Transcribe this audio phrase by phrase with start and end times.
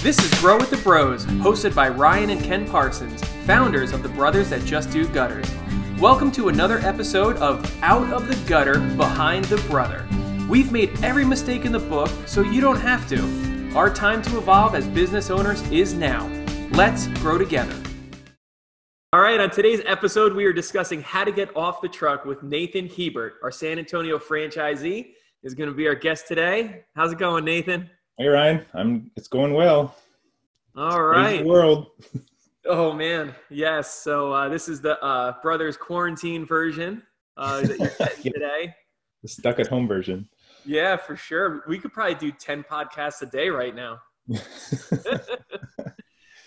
[0.00, 4.08] This is Grow with the Bros, hosted by Ryan and Ken Parsons, founders of the
[4.08, 5.52] Brothers That Just Do Gutters.
[5.98, 10.06] Welcome to another episode of Out of the Gutter Behind the Brother.
[10.48, 13.72] We've made every mistake in the book, so you don't have to.
[13.74, 16.28] Our time to evolve as business owners is now.
[16.70, 17.74] Let's grow together.
[19.12, 22.44] All right, on today's episode, we are discussing how to get off the truck with
[22.44, 26.84] Nathan Hebert, our San Antonio franchisee, is going to be our guest today.
[26.94, 27.90] How's it going, Nathan?
[28.20, 29.12] Hey Ryan, I'm.
[29.14, 29.94] It's going well.
[30.76, 31.44] All right.
[31.44, 31.86] world.
[32.66, 33.94] Oh man, yes.
[33.94, 37.02] So uh, this is the uh, brothers quarantine version
[37.38, 38.74] uh, that you're getting today.
[39.22, 40.28] The stuck at home version.
[40.66, 41.62] Yeah, for sure.
[41.66, 44.00] We could probably do ten podcasts a day right now.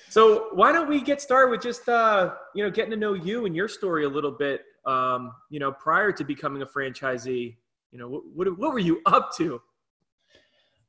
[0.10, 3.48] so why don't we get started with just uh, you know getting to know you
[3.48, 4.62] and your story a little bit.
[4.86, 7.56] Um, you know, prior to becoming a franchisee,
[7.92, 9.60] you know, what, what, what were you up to?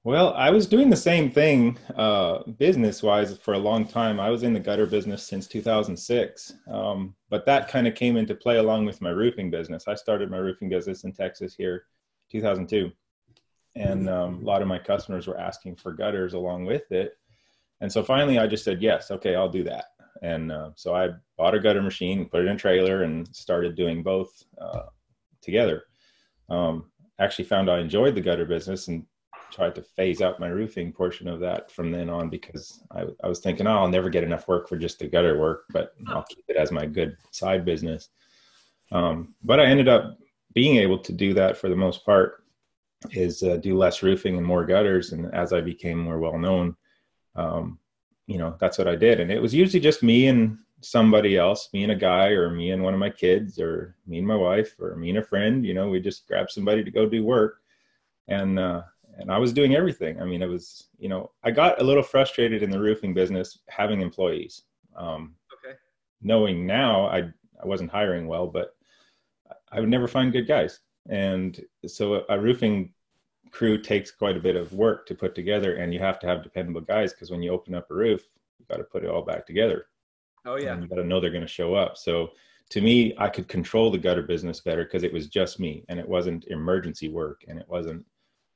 [0.05, 4.19] Well, I was doing the same thing uh, business wise for a long time.
[4.19, 8.35] I was in the gutter business since 2006, um, but that kind of came into
[8.35, 9.87] play along with my roofing business.
[9.87, 11.85] I started my roofing business in Texas here
[12.33, 12.91] 2002,
[13.77, 17.13] and um, a lot of my customers were asking for gutters along with it.
[17.81, 19.85] And so finally, I just said, yes, okay, I'll do that.
[20.21, 23.77] And uh, so I bought a gutter machine, put it in a trailer, and started
[23.77, 24.87] doing both uh,
[25.43, 25.85] together.
[26.49, 29.07] Um, actually found I enjoyed the gutter business and
[29.53, 33.29] tried to phase out my roofing portion of that from then on because I, I
[33.29, 36.25] was thinking, oh, I'll never get enough work for just the gutter work, but I'll
[36.25, 38.09] keep it as my good side business.
[38.91, 40.19] Um, but I ended up
[40.55, 42.45] being able to do that for the most part
[43.11, 45.13] is uh, do less roofing and more gutters.
[45.13, 46.77] And as I became more well known,
[47.35, 47.79] um,
[48.27, 49.21] you know, that's what I did.
[49.21, 52.71] And it was usually just me and somebody else, me and a guy, or me
[52.71, 55.65] and one of my kids, or me and my wife, or me and a friend.
[55.65, 57.61] You know, we just grab somebody to go do work.
[58.29, 58.83] And uh,
[59.19, 60.21] and I was doing everything.
[60.21, 63.59] I mean, it was, you know, I got a little frustrated in the roofing business
[63.69, 64.63] having employees.
[64.97, 65.77] Um, okay.
[66.23, 67.19] Knowing now I,
[67.63, 68.75] I wasn't hiring well, but
[69.71, 70.81] I would never find good guys.
[71.09, 72.93] And so a, a roofing
[73.51, 76.43] crew takes quite a bit of work to put together and you have to have
[76.43, 78.23] dependable guys because when you open up a roof,
[78.59, 79.87] you got to put it all back together.
[80.47, 80.73] Oh yeah.
[80.73, 81.97] And you got to know they're going to show up.
[81.97, 82.31] So
[82.71, 86.01] to me, I could control the gutter business better because it was just me and
[86.01, 88.07] it wasn't emergency work and it wasn't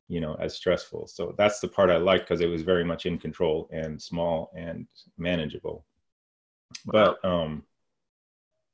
[0.08, 1.06] you know as stressful.
[1.06, 4.52] So that's the part i liked because it was very much in control and small
[4.56, 4.86] and
[5.18, 5.84] manageable.
[6.84, 7.64] But um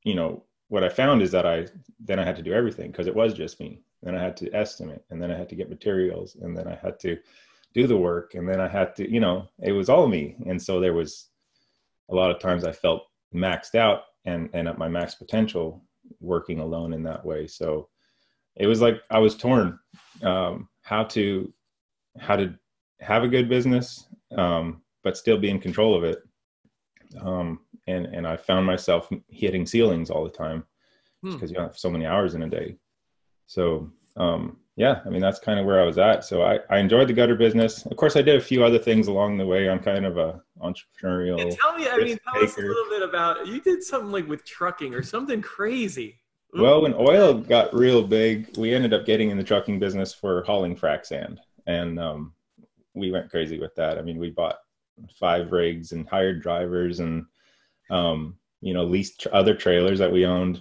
[0.05, 1.67] you know what i found is that i
[2.01, 3.81] then i had to do everything because it was just me.
[4.03, 6.75] Then i had to estimate and then i had to get materials and then i
[6.75, 7.17] had to
[7.75, 10.37] do the work and then i had to you know it was all me.
[10.47, 11.29] And so there was
[12.11, 15.83] a lot of times i felt maxed out and and at my max potential
[16.21, 17.47] working alone in that way.
[17.47, 17.89] So
[18.57, 19.79] it was like i was torn
[20.23, 21.51] um how to
[22.19, 22.55] how to
[23.01, 26.19] have a good business, um, but still be in control of it.
[27.19, 30.65] Um, and and I found myself hitting ceilings all the time
[31.23, 31.57] because hmm.
[31.57, 32.77] you have so many hours in a day.
[33.47, 36.25] So um, yeah, I mean that's kind of where I was at.
[36.25, 37.87] So I, I enjoyed the gutter business.
[37.87, 39.71] Of course, I did a few other things along the way.
[39.71, 41.39] I'm kind of a entrepreneurial.
[41.39, 42.45] Yeah, tell me, I mean, tell taker.
[42.45, 43.47] us a little bit about.
[43.47, 46.22] You did something like with trucking or something crazy.
[46.53, 50.43] Well, when oil got real big, we ended up getting in the trucking business for
[50.43, 52.35] hauling frac sand, and um,
[52.95, 53.99] we went crazy with that.
[53.99, 54.59] I mean, we bought
[55.19, 57.25] five rigs and hired drivers, and
[57.91, 60.61] um, you know, leased other trailers that we owned,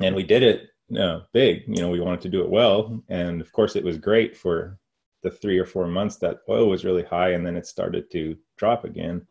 [0.00, 1.64] and we did it you know, big.
[1.66, 4.78] You know, we wanted to do it well, and of course, it was great for
[5.22, 8.36] the three or four months that oil was really high, and then it started to
[8.56, 9.26] drop again.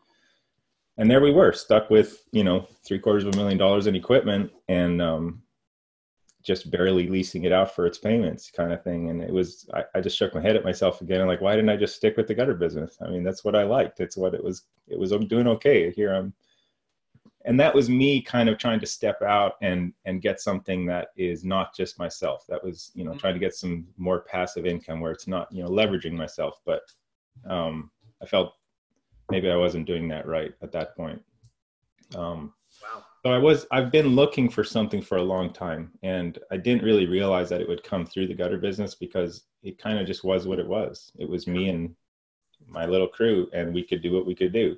[0.97, 3.95] And there we were, stuck with you know three quarters of a million dollars in
[3.95, 5.41] equipment, and um,
[6.41, 9.83] just barely leasing it out for its payments kind of thing and it was I,
[9.95, 12.15] I, just shook my head at myself again and like why didn't i just stick
[12.15, 12.97] with the gutter business?
[13.01, 15.91] I mean that's what i liked it's what it was it was i'm doing okay
[15.91, 16.33] here i'm
[17.45, 21.09] and that was me kind of trying to step out and and get something that
[21.17, 25.01] is not just myself that was you know trying to get some more passive income
[25.01, 26.83] where it's not you know leveraging myself but
[27.49, 28.53] um i felt
[29.29, 31.21] maybe i wasn't doing that right at that point.
[32.15, 36.39] Um wow so I was I've been looking for something for a long time and
[36.51, 39.99] I didn't really realize that it would come through the gutter business because it kind
[39.99, 41.11] of just was what it was.
[41.17, 41.95] It was me and
[42.67, 44.77] my little crew and we could do what we could do.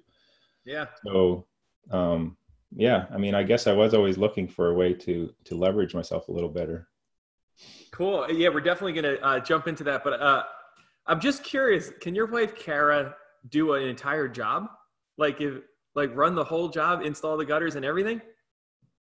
[0.65, 0.85] Yeah.
[1.05, 1.45] So
[1.91, 2.37] um
[2.75, 5.93] yeah, I mean I guess I was always looking for a way to to leverage
[5.93, 6.87] myself a little better.
[7.91, 8.31] Cool.
[8.31, 10.43] Yeah, we're definitely going to uh, jump into that but uh
[11.07, 13.15] I'm just curious, can your wife Kara
[13.49, 14.67] do an entire job?
[15.17, 15.61] Like if
[15.95, 18.21] like run the whole job, install the gutters and everything?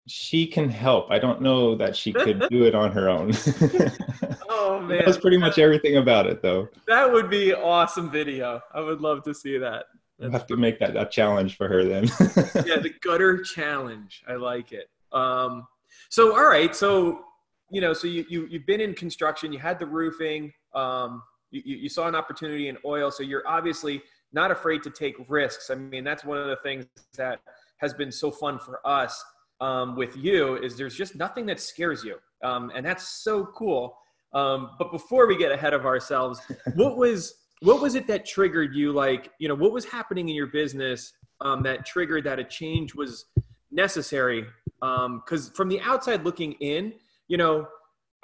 [0.08, 1.10] She can help.
[1.10, 3.32] I don't know that she could do it on her own.
[4.48, 5.02] oh man.
[5.04, 6.68] That's pretty much everything about it though.
[6.88, 8.60] That would be awesome video.
[8.74, 9.84] I would love to see that.
[10.22, 12.04] I'll have to make that a challenge for her then.
[12.66, 14.22] yeah, the gutter challenge.
[14.28, 14.88] I like it.
[15.12, 15.66] Um,
[16.10, 17.24] so all right, so
[17.70, 21.62] you know, so you, you you've been in construction, you had the roofing, um, you,
[21.64, 24.02] you saw an opportunity in oil, so you're obviously
[24.32, 25.70] not afraid to take risks.
[25.70, 27.40] I mean, that's one of the things that
[27.78, 29.22] has been so fun for us
[29.62, 33.96] um, with you is there's just nothing that scares you, um, and that's so cool.
[34.34, 36.40] Um, but before we get ahead of ourselves,
[36.74, 38.92] what was what was it that triggered you?
[38.92, 42.94] Like, you know, what was happening in your business um, that triggered that a change
[42.94, 43.26] was
[43.70, 44.44] necessary?
[44.80, 46.92] Because um, from the outside looking in,
[47.28, 47.68] you know,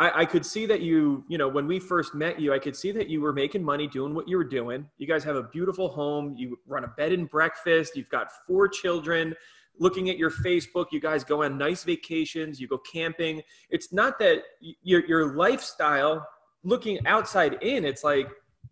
[0.01, 2.75] I, I, could see that you, you know, when we first met you, I could
[2.75, 4.87] see that you were making money doing what you were doing.
[4.99, 6.35] You guys have a beautiful home.
[6.37, 7.97] You run a bed and breakfast.
[7.97, 9.35] You've got four children.
[9.79, 12.61] Looking at your Facebook, you guys go on nice vacations.
[12.61, 13.43] You go camping.
[13.71, 14.43] It's not that
[14.83, 16.27] your your lifestyle.
[16.65, 18.29] Looking outside in, it's like,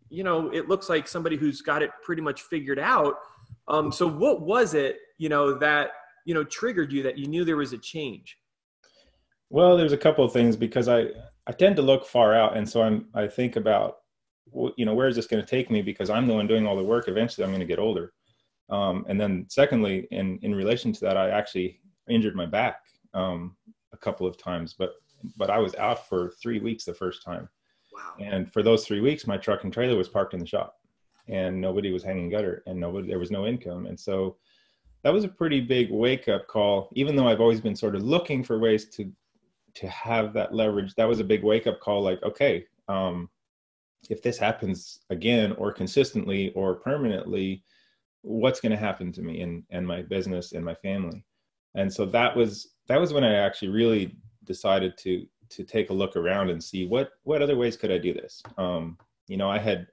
[0.09, 3.15] you know, it looks like somebody who's got it pretty much figured out.
[3.69, 5.91] Um, so, what was it, you know, that
[6.25, 8.39] you know triggered you that you knew there was a change?
[9.49, 11.07] Well, there's a couple of things because I
[11.47, 13.99] I tend to look far out, and so I'm I think about
[14.77, 16.77] you know where is this going to take me because I'm the one doing all
[16.77, 17.09] the work.
[17.09, 18.13] Eventually, I'm going to get older.
[18.69, 22.83] Um, and then secondly, in in relation to that, I actually injured my back
[23.15, 23.57] um,
[23.93, 24.95] a couple of times, but
[25.37, 27.49] but I was out for three weeks the first time.
[27.93, 28.15] Wow.
[28.21, 30.77] And for those three weeks, my truck and trailer was parked in the shop,
[31.29, 34.37] and nobody was hanging gutter, and nobody there was no income, and so
[35.03, 36.91] that was a pretty big wake up call.
[36.95, 39.11] Even though I've always been sort of looking for ways to
[39.77, 43.29] to have that leverage that was a big wake up call like okay um,
[44.09, 47.63] if this happens again or consistently or permanently
[48.27, 51.25] what's going to happen to me and and my business and my family
[51.75, 55.95] and so that was that was when i actually really decided to to take a
[55.95, 59.51] look around and see what what other ways could i do this um, you know
[59.51, 59.87] i had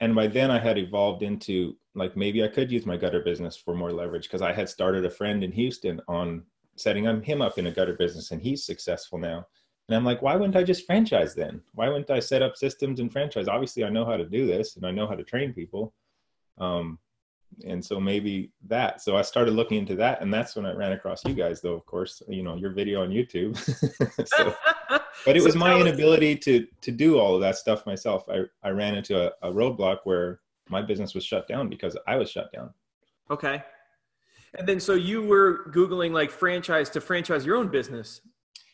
[0.00, 3.56] and by then i had evolved into like maybe i could use my gutter business
[3.56, 6.42] for more leverage because i had started a friend in houston on
[6.80, 9.46] setting him up in a gutter business and he's successful now.
[9.88, 11.60] And I'm like, why wouldn't I just franchise then?
[11.74, 13.48] Why wouldn't I set up systems and franchise?
[13.48, 15.92] Obviously, I know how to do this and I know how to train people.
[16.58, 16.98] Um,
[17.66, 19.02] and so maybe that.
[19.02, 21.74] So I started looking into that, and that's when I ran across you guys, though.
[21.74, 23.56] Of course, you know your video on YouTube.
[24.28, 24.54] so,
[25.24, 28.24] but it was my inability to to do all of that stuff myself.
[28.28, 32.16] I I ran into a, a roadblock where my business was shut down because I
[32.16, 32.72] was shut down.
[33.30, 33.62] Okay.
[34.54, 38.20] And then so you were googling like franchise to franchise your own business.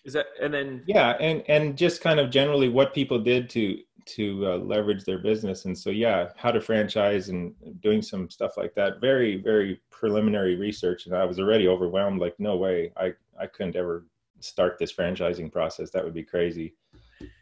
[0.05, 3.79] Is that and then Yeah, and and just kind of generally what people did to
[4.06, 8.56] to uh, leverage their business and so yeah, how to franchise and doing some stuff
[8.56, 9.00] like that.
[9.00, 12.93] Very very preliminary research and I was already overwhelmed like no way.
[12.97, 14.06] I I couldn't ever
[14.41, 15.91] start this franchising process.
[15.91, 16.75] That would be crazy.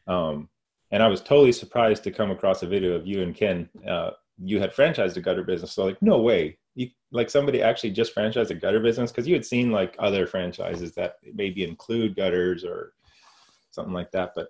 [0.07, 0.49] Um
[0.91, 4.11] and I was totally surprised to come across a video of you and Ken uh,
[4.43, 5.73] you had franchised a gutter business.
[5.73, 9.35] So like, no way, you like somebody actually just franchised a gutter business because you
[9.35, 12.93] had seen like other franchises that maybe include gutters or
[13.71, 14.33] something like that.
[14.35, 14.49] But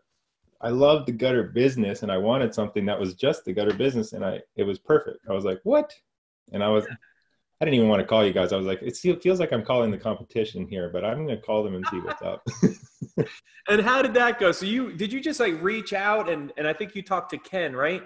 [0.65, 4.15] I loved the gutter business and I wanted something that was just the gutter business,
[4.15, 5.19] and I it was perfect.
[5.29, 5.93] I was like, what?
[6.53, 6.87] And I was.
[7.61, 8.53] I didn't even want to call you guys.
[8.53, 11.41] I was like, it feels like I'm calling the competition here, but I'm going to
[11.41, 12.45] call them and see what's up.
[13.69, 14.51] and how did that go?
[14.51, 17.39] So you did you just like reach out and and I think you talked to
[17.39, 18.03] Ken, right?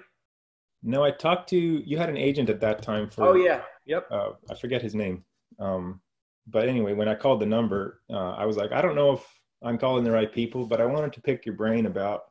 [0.82, 3.62] No, I talked to you had an agent at that time for Oh yeah.
[3.86, 4.08] Yep.
[4.10, 5.24] Uh, I forget his name.
[5.58, 6.00] Um,
[6.46, 9.24] but anyway, when I called the number, uh, I was like, I don't know if
[9.62, 12.27] I'm calling the right people, but I wanted to pick your brain about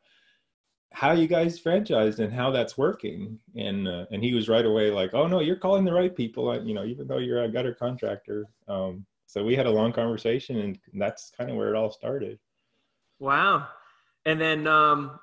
[0.93, 3.39] how you guys franchised and how that's working.
[3.55, 6.49] And uh, and he was right away like, oh no, you're calling the right people.
[6.49, 8.45] I, you know, even though you're a gutter contractor.
[8.67, 12.39] Um, so we had a long conversation, and that's kind of where it all started.
[13.19, 13.67] Wow.
[14.25, 15.19] And then, um,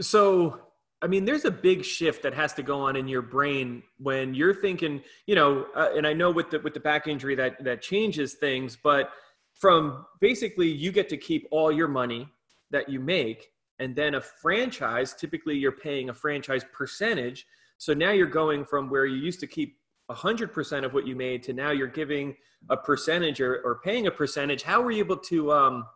[0.00, 0.60] so
[1.02, 4.34] I mean, there's a big shift that has to go on in your brain when
[4.34, 7.62] you're thinking, you know, uh, and I know with the with the back injury that
[7.64, 9.10] that changes things, but
[9.54, 12.28] from basically you get to keep all your money
[12.70, 17.46] that you make, and then a franchise, typically you're paying a franchise percentage.
[17.78, 19.76] So now you're going from where you used to keep
[20.10, 22.36] 100% of what you made to now you're giving
[22.70, 24.62] a percentage or, or paying a percentage.
[24.62, 25.86] How were you able to um,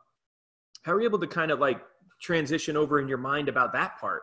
[0.83, 1.81] how were you able to kind of like
[2.21, 4.23] transition over in your mind about that part?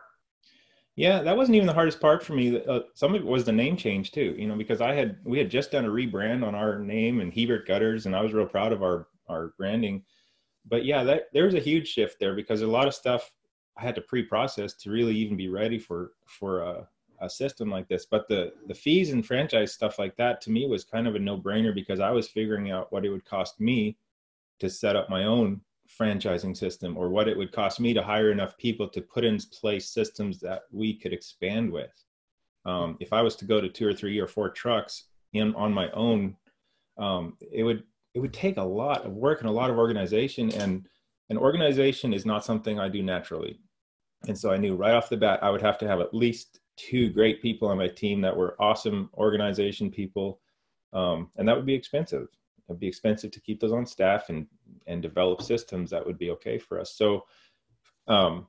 [0.96, 2.60] Yeah, that wasn't even the hardest part for me.
[2.64, 5.38] Uh, some of it was the name change too, you know, because I had we
[5.38, 8.46] had just done a rebrand on our name and Hebert Gutters, and I was real
[8.46, 10.04] proud of our our branding.
[10.66, 13.30] But yeah, that there was a huge shift there because a lot of stuff
[13.78, 16.88] I had to pre-process to really even be ready for for a,
[17.20, 18.06] a system like this.
[18.06, 21.18] But the the fees and franchise stuff like that to me was kind of a
[21.18, 23.96] no brainer because I was figuring out what it would cost me
[24.60, 28.30] to set up my own franchising system or what it would cost me to hire
[28.30, 32.04] enough people to put in place systems that we could expand with.
[32.66, 35.72] Um, if I was to go to two or three or four trucks in on
[35.72, 36.36] my own,
[36.98, 40.52] um, it would it would take a lot of work and a lot of organization.
[40.54, 40.88] And
[41.30, 43.60] an organization is not something I do naturally.
[44.26, 46.60] And so I knew right off the bat I would have to have at least
[46.76, 50.40] two great people on my team that were awesome organization people,
[50.92, 52.28] um, and that would be expensive.
[52.68, 54.46] It'd be expensive to keep those on staff and
[54.86, 56.94] and develop systems that would be okay for us.
[56.96, 57.24] So,
[58.06, 58.46] um,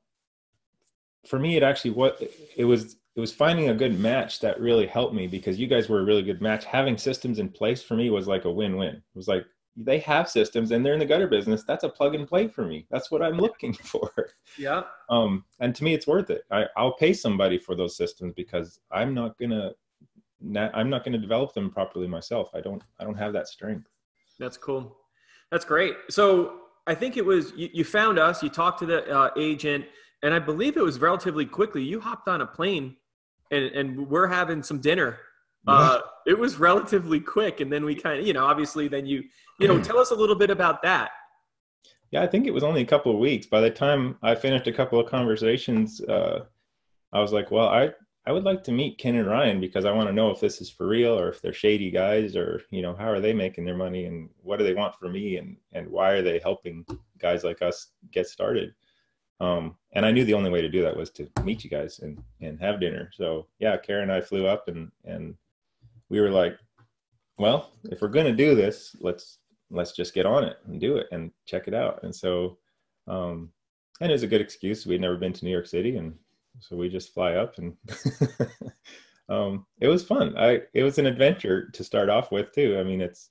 [1.27, 2.21] for me, it actually what
[2.55, 5.89] it was it was finding a good match that really helped me because you guys
[5.89, 6.65] were a really good match.
[6.65, 8.95] Having systems in place for me was like a win-win.
[8.95, 9.45] It was like
[9.75, 11.63] they have systems and they're in the gutter business.
[11.63, 12.85] That's a plug and play for me.
[12.89, 14.11] That's what I'm looking for.
[14.57, 14.83] Yeah.
[15.09, 16.43] Um, and to me, it's worth it.
[16.51, 19.71] I, I'll pay somebody for those systems because I'm not gonna,
[20.55, 22.49] I'm not gonna develop them properly myself.
[22.53, 23.87] I don't, I don't have that strength.
[24.39, 24.97] That's cool.
[25.51, 25.95] That's great.
[26.09, 28.41] So I think it was you, you found us.
[28.41, 29.85] You talked to the uh, agent,
[30.23, 31.83] and I believe it was relatively quickly.
[31.83, 32.95] You hopped on a plane,
[33.51, 35.19] and and we're having some dinner.
[35.67, 39.23] Uh, it was relatively quick, and then we kind of, you know, obviously, then you,
[39.59, 41.11] you know, tell us a little bit about that.
[42.11, 43.45] Yeah, I think it was only a couple of weeks.
[43.45, 46.45] By the time I finished a couple of conversations, uh,
[47.13, 47.91] I was like, well, I
[48.25, 50.61] I would like to meet Ken and Ryan because I want to know if this
[50.61, 53.65] is for real or if they're shady guys or you know how are they making
[53.65, 56.85] their money and what do they want from me and and why are they helping
[57.17, 58.73] guys like us get started.
[59.39, 61.99] Um, and I knew the only way to do that was to meet you guys
[61.99, 63.09] and and have dinner.
[63.13, 65.35] So yeah, Karen and I flew up and and
[66.09, 66.57] we were like,
[67.37, 69.39] well, if we're gonna do this, let's
[69.71, 71.99] let's just get on it and do it and check it out.
[72.03, 72.57] And so,
[73.07, 73.51] um,
[74.01, 74.85] and it was a good excuse.
[74.85, 76.15] We'd never been to New York City, and
[76.59, 77.77] so we just fly up, and
[79.29, 80.37] um, it was fun.
[80.37, 82.77] I it was an adventure to start off with too.
[82.79, 83.29] I mean, it's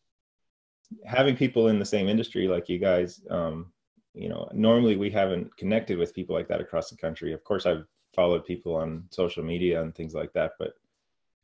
[1.04, 3.20] having people in the same industry like you guys.
[3.30, 3.72] Um,
[4.14, 7.32] you know, normally we haven't connected with people like that across the country.
[7.32, 10.72] Of course, I've followed people on social media and things like that, but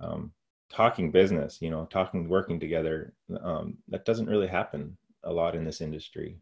[0.00, 0.32] um,
[0.70, 5.64] talking business, you know, talking, working together, um, that doesn't really happen a lot in
[5.64, 6.38] this industry.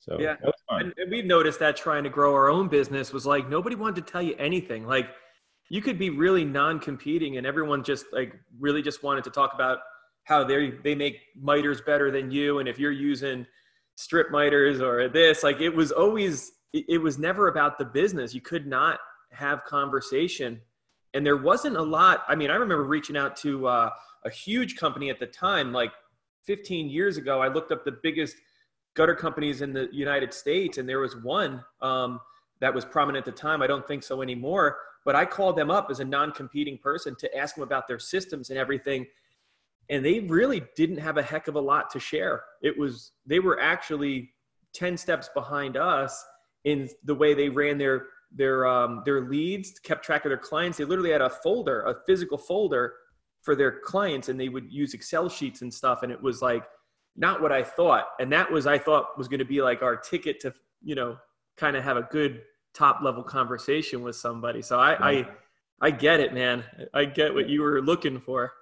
[0.00, 0.36] So yeah,
[0.70, 4.06] and, and we've noticed that trying to grow our own business was like nobody wanted
[4.06, 4.86] to tell you anything.
[4.86, 5.10] Like
[5.68, 9.78] you could be really non-competing, and everyone just like really just wanted to talk about
[10.24, 13.46] how they they make miters better than you, and if you're using
[13.96, 18.32] strip miters or this, like it was always it was never about the business.
[18.34, 19.00] You could not
[19.32, 20.60] have conversation
[21.14, 22.24] and there wasn't a lot.
[22.28, 23.90] I mean, I remember reaching out to uh,
[24.24, 25.92] a huge company at the time, like
[26.46, 27.40] 15 years ago.
[27.40, 28.36] I looked up the biggest
[28.94, 32.20] gutter companies in the United States, and there was one um,
[32.60, 33.62] that was prominent at the time.
[33.62, 34.78] I don't think so anymore.
[35.04, 38.50] But I called them up as a non-competing person to ask them about their systems
[38.50, 39.06] and everything,
[39.88, 42.44] and they really didn't have a heck of a lot to share.
[42.62, 44.30] It was they were actually
[44.74, 46.22] 10 steps behind us
[46.64, 50.78] in the way they ran their their um, their leads, kept track of their clients.
[50.78, 52.94] They literally had a folder, a physical folder
[53.42, 56.02] for their clients, and they would use Excel sheets and stuff.
[56.02, 56.64] And it was like
[57.16, 58.06] not what I thought.
[58.20, 61.16] And that was I thought was going to be like our ticket to you know
[61.56, 64.62] kind of have a good top level conversation with somebody.
[64.62, 65.28] So I, I
[65.80, 66.64] I get it, man.
[66.94, 68.52] I get what you were looking for.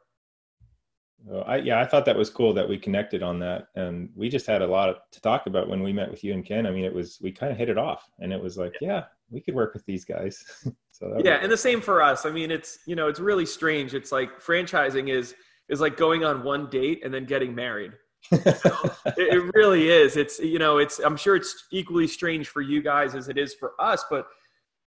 [1.24, 4.28] Well, I, yeah, I thought that was cool that we connected on that, and we
[4.28, 6.64] just had a lot to talk about when we met with you and Ken.
[6.64, 9.04] I mean, it was we kind of hit it off, and it was like, yeah,
[9.30, 10.44] we could work with these guys.
[10.90, 12.26] so yeah, and the same for us.
[12.26, 13.94] I mean, it's you know, it's really strange.
[13.94, 15.34] It's like franchising is
[15.68, 17.92] is like going on one date and then getting married.
[18.32, 18.90] You know?
[19.16, 20.16] it, it really is.
[20.16, 23.54] It's you know, it's I'm sure it's equally strange for you guys as it is
[23.54, 24.26] for us, but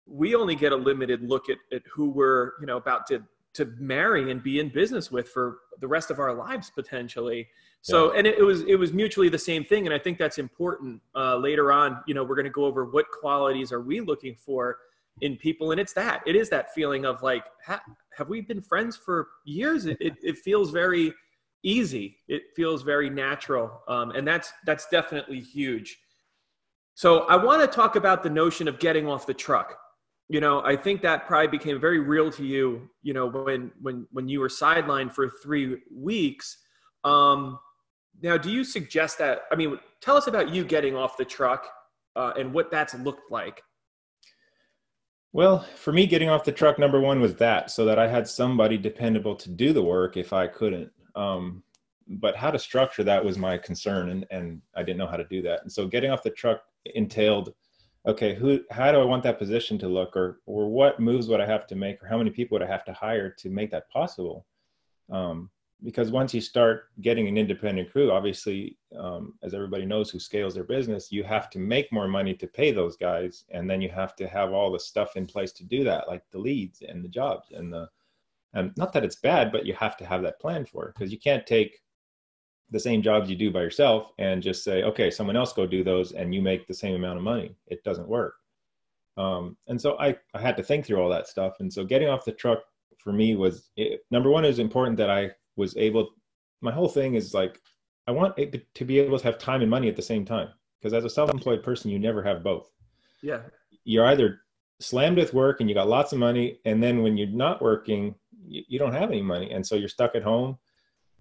[0.06, 3.66] we only get a limited look at, at who we're you know about to to
[3.78, 7.48] marry and be in business with for the rest of our lives potentially
[7.82, 8.20] so, yeah.
[8.20, 11.02] and it, it, was it was mutually the same thing, and I think that's important.
[11.16, 14.36] Uh, later on, you know, we're going to go over what qualities are we looking
[14.36, 14.78] for
[15.22, 17.82] in people, and it's that it is that feeling of like, ha-
[18.16, 19.88] have we been friends for years?
[19.88, 21.12] It, it, it, feels very
[21.64, 22.18] easy.
[22.28, 25.98] It feels very natural, um, and that's that's definitely huge.
[26.94, 29.76] So, I want to talk about the notion of getting off the truck.
[30.30, 32.90] You know, I think that probably became very real to you.
[33.02, 36.60] You know, when when when you were sidelined for three weeks.
[37.04, 37.58] Um,
[38.22, 39.44] now, do you suggest that?
[39.52, 41.68] I mean, tell us about you getting off the truck
[42.16, 43.64] uh, and what that's looked like.
[45.34, 48.28] Well, for me, getting off the truck, number one was that, so that I had
[48.28, 50.92] somebody dependable to do the work if I couldn't.
[51.16, 51.64] Um,
[52.08, 55.24] but how to structure that was my concern, and, and I didn't know how to
[55.24, 55.62] do that.
[55.62, 57.54] And so, getting off the truck entailed,
[58.06, 61.40] okay, who, how do I want that position to look, or or what moves would
[61.40, 63.72] I have to make, or how many people would I have to hire to make
[63.72, 64.46] that possible?
[65.10, 65.50] Um,
[65.84, 70.54] because once you start getting an independent crew, obviously, um, as everybody knows who scales
[70.54, 73.90] their business, you have to make more money to pay those guys, and then you
[73.90, 77.04] have to have all the stuff in place to do that, like the leads and
[77.04, 77.90] the jobs and the
[78.54, 81.12] And not that it's bad, but you have to have that plan for it because
[81.12, 81.82] you can't take
[82.70, 85.84] the same jobs you do by yourself and just say, okay, someone else go do
[85.84, 87.56] those and you make the same amount of money.
[87.68, 88.36] It doesn't work.
[89.18, 91.60] Um, and so I, I had to think through all that stuff.
[91.60, 92.60] And so getting off the truck
[92.98, 96.10] for me was it, number one, it was important that I was able,
[96.62, 97.60] my whole thing is like,
[98.08, 100.50] I want it to be able to have time and money at the same time.
[100.80, 102.72] Because as a self employed person, you never have both.
[103.22, 103.42] Yeah.
[103.84, 104.42] You're either
[104.80, 106.60] slammed with work and you got lots of money.
[106.66, 109.52] And then when you're not working, you, you don't have any money.
[109.52, 110.58] And so you're stuck at home.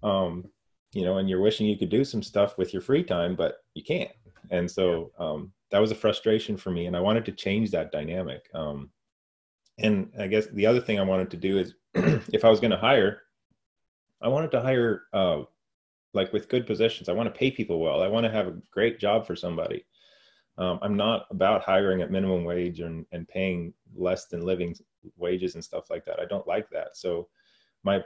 [0.01, 0.45] Um,
[0.93, 3.57] you know, and you're wishing you could do some stuff with your free time, but
[3.75, 4.11] you can't.
[4.49, 7.91] And so um, that was a frustration for me, and I wanted to change that
[7.91, 8.49] dynamic.
[8.53, 8.89] Um,
[9.79, 11.73] and I guess the other thing I wanted to do is,
[12.33, 13.21] if I was going to hire,
[14.21, 15.41] I wanted to hire uh,
[16.13, 17.09] like with good positions.
[17.09, 18.01] I want to pay people well.
[18.01, 19.85] I want to have a great job for somebody.
[20.57, 24.75] Um, I'm not about hiring at minimum wage and, and paying less than living
[25.17, 26.19] wages and stuff like that.
[26.19, 26.97] I don't like that.
[26.97, 27.29] So
[27.83, 28.01] my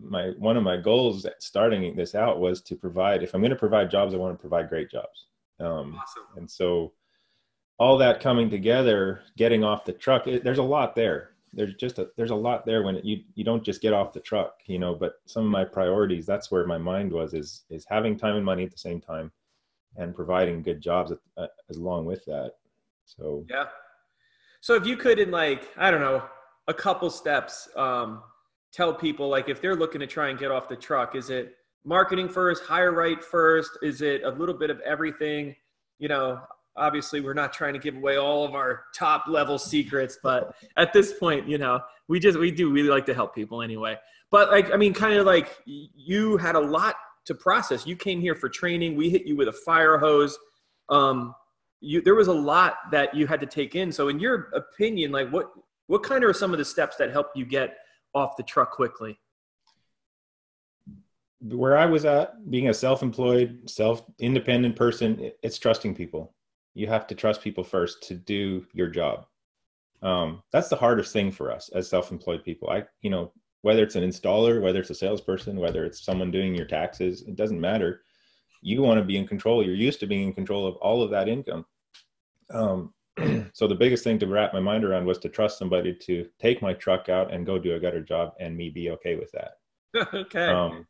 [0.00, 3.56] my one of my goals starting this out was to provide if i'm going to
[3.56, 5.26] provide jobs i want to provide great jobs
[5.60, 6.22] um, awesome.
[6.36, 6.92] and so
[7.78, 11.98] all that coming together getting off the truck it, there's a lot there there's just
[11.98, 14.60] a there's a lot there when it, you you don't just get off the truck
[14.66, 18.16] you know but some of my priorities that's where my mind was is is having
[18.16, 19.30] time and money at the same time
[19.96, 22.52] and providing good jobs at, uh, as along with that.
[23.04, 23.64] So yeah.
[24.60, 26.22] So if you could in like i don't know
[26.68, 28.22] a couple steps um
[28.72, 31.56] tell people like if they're looking to try and get off the truck is it
[31.84, 33.76] marketing first hire right first?
[33.82, 35.54] Is it a little bit of everything?
[35.98, 36.40] You know
[36.76, 40.92] obviously we're not trying to give away all of our top level secrets but at
[40.92, 41.80] this point you know
[42.12, 43.96] we just we do really like to help people anyway.
[44.30, 47.86] But like i mean kind of like you had a lot to process.
[47.86, 48.96] You came here for training.
[48.96, 50.38] We hit you with a fire hose.
[50.90, 51.34] Um
[51.80, 53.90] you there was a lot that you had to take in.
[53.90, 55.52] So in your opinion like what
[55.86, 57.78] what kind of are some of the steps that helped you get
[58.14, 59.18] off the truck quickly?
[61.40, 66.34] Where I was at, being a self-employed, self-independent person, it's trusting people.
[66.74, 69.26] You have to trust people first to do your job.
[70.02, 72.70] Um, that's the hardest thing for us as self-employed people.
[72.70, 73.32] I, you know,
[73.62, 77.36] whether it's an installer, whether it's a salesperson, whether it's someone doing your taxes, it
[77.36, 78.02] doesn't matter.
[78.60, 79.64] You want to be in control.
[79.64, 81.64] You're used to being in control of all of that income.
[82.52, 82.92] Um,
[83.54, 86.62] so the biggest thing to wrap my mind around was to trust somebody to take
[86.62, 89.52] my truck out and go do a gutter job and me be okay with that.
[90.14, 90.48] okay.
[90.48, 90.86] Um,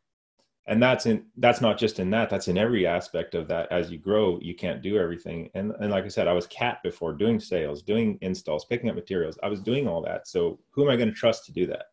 [0.65, 3.71] and that's in that's not just in that that's in every aspect of that.
[3.71, 5.49] As you grow you can't do everything.
[5.55, 8.95] And and like i said i was cat before doing sales doing installs picking up
[8.95, 9.37] materials.
[9.43, 10.27] I was doing all that.
[10.27, 11.85] So who am i going to trust to do that?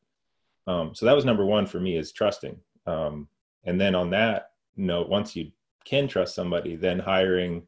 [0.66, 2.56] Um, so that was number one for me is trusting.
[2.86, 3.28] Um,
[3.64, 5.50] and then on that note once you
[5.84, 7.66] can trust somebody then hiring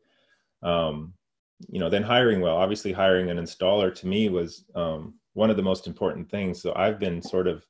[0.62, 1.14] um,
[1.68, 2.56] you know then hiring well.
[2.56, 6.62] Obviously hiring an installer to me was um, one of the most important things.
[6.62, 7.66] So i've been sort of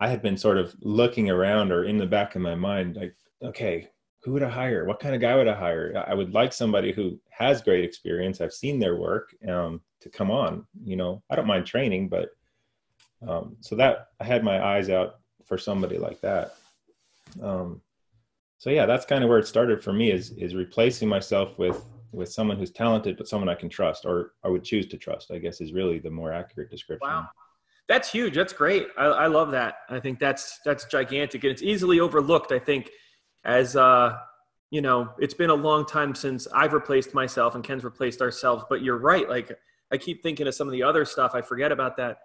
[0.00, 3.14] i had been sort of looking around or in the back of my mind like
[3.42, 3.88] okay
[4.24, 4.84] who would i hire?
[4.84, 6.04] What kind of guy would i hire?
[6.06, 8.40] I would like somebody who has great experience.
[8.40, 12.30] I've seen their work um, to come on you know i don't mind training but
[13.26, 16.54] um, so that i had my eyes out for somebody like that.
[17.42, 17.80] Um,
[18.58, 21.84] so yeah that's kind of where it started for me is is replacing myself with
[22.12, 25.30] with someone who's talented but someone i can trust or i would choose to trust
[25.30, 27.08] i guess is really the more accurate description.
[27.08, 27.28] Wow
[27.88, 28.34] that's huge.
[28.34, 28.86] That's great.
[28.96, 29.76] I, I love that.
[29.88, 32.90] I think that's that's gigantic and it's easily overlooked i think
[33.44, 34.16] as uh
[34.70, 38.64] you know it's been a long time since i've replaced myself and ken's replaced ourselves
[38.70, 39.52] but you're right like
[39.92, 41.32] i keep thinking of some of the other stuff.
[41.34, 42.18] I forget about that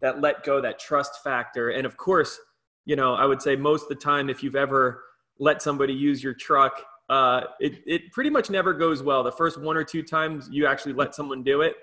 [0.00, 2.38] that let go that trust factor and of course
[2.84, 5.02] you know i would say most of the time if you've ever
[5.38, 9.22] let somebody use your truck uh, it, it pretty much never goes well.
[9.22, 11.74] The first one or two times you actually let someone do it,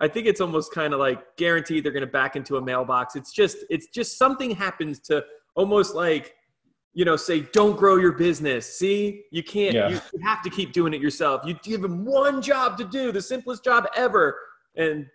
[0.00, 3.16] I think it's almost kind of like guaranteed they're going to back into a mailbox.
[3.16, 6.34] It's just, it's just something happens to almost like,
[6.92, 8.78] you know, say, don't grow your business.
[8.78, 9.88] See, you can't, yeah.
[9.88, 11.42] you, you have to keep doing it yourself.
[11.44, 14.38] You give them one job to do, the simplest job ever.
[14.76, 15.06] And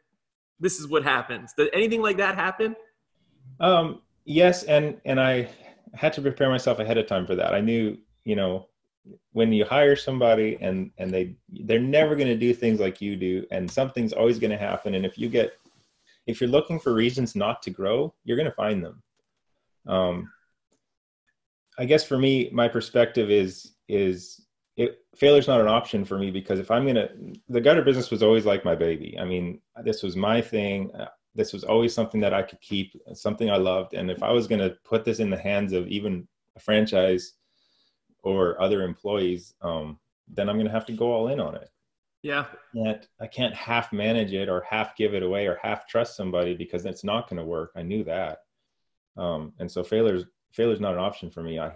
[0.60, 1.54] this is what happens.
[1.58, 2.76] Did anything like that happen?
[3.60, 4.64] Um, yes.
[4.64, 5.50] And, and I
[5.94, 7.54] had to prepare myself ahead of time for that.
[7.54, 8.68] I knew, you know,
[9.34, 13.16] when you hire somebody and and they they're never going to do things like you
[13.16, 15.54] do and something's always going to happen and if you get
[16.28, 19.02] if you're looking for reasons not to grow you're going to find them.
[19.88, 20.32] Um
[21.78, 24.46] i guess for me my perspective is is
[24.78, 27.10] it failure's not an option for me because if i'm going to
[27.50, 29.18] the gutter business was always like my baby.
[29.20, 30.94] I mean this was my thing.
[30.94, 34.32] Uh, this was always something that i could keep something i loved and if i
[34.32, 37.34] was going to put this in the hands of even a franchise
[38.24, 41.70] or other employees, um, then I'm going to have to go all in on it.
[42.24, 42.46] Yeah.
[42.76, 46.54] That I can't half manage it or half give it away or half trust somebody
[46.54, 47.72] because it's not going to work.
[47.76, 48.40] I knew that.
[49.18, 51.60] Um, and so failure's failure's not an option for me.
[51.60, 51.72] I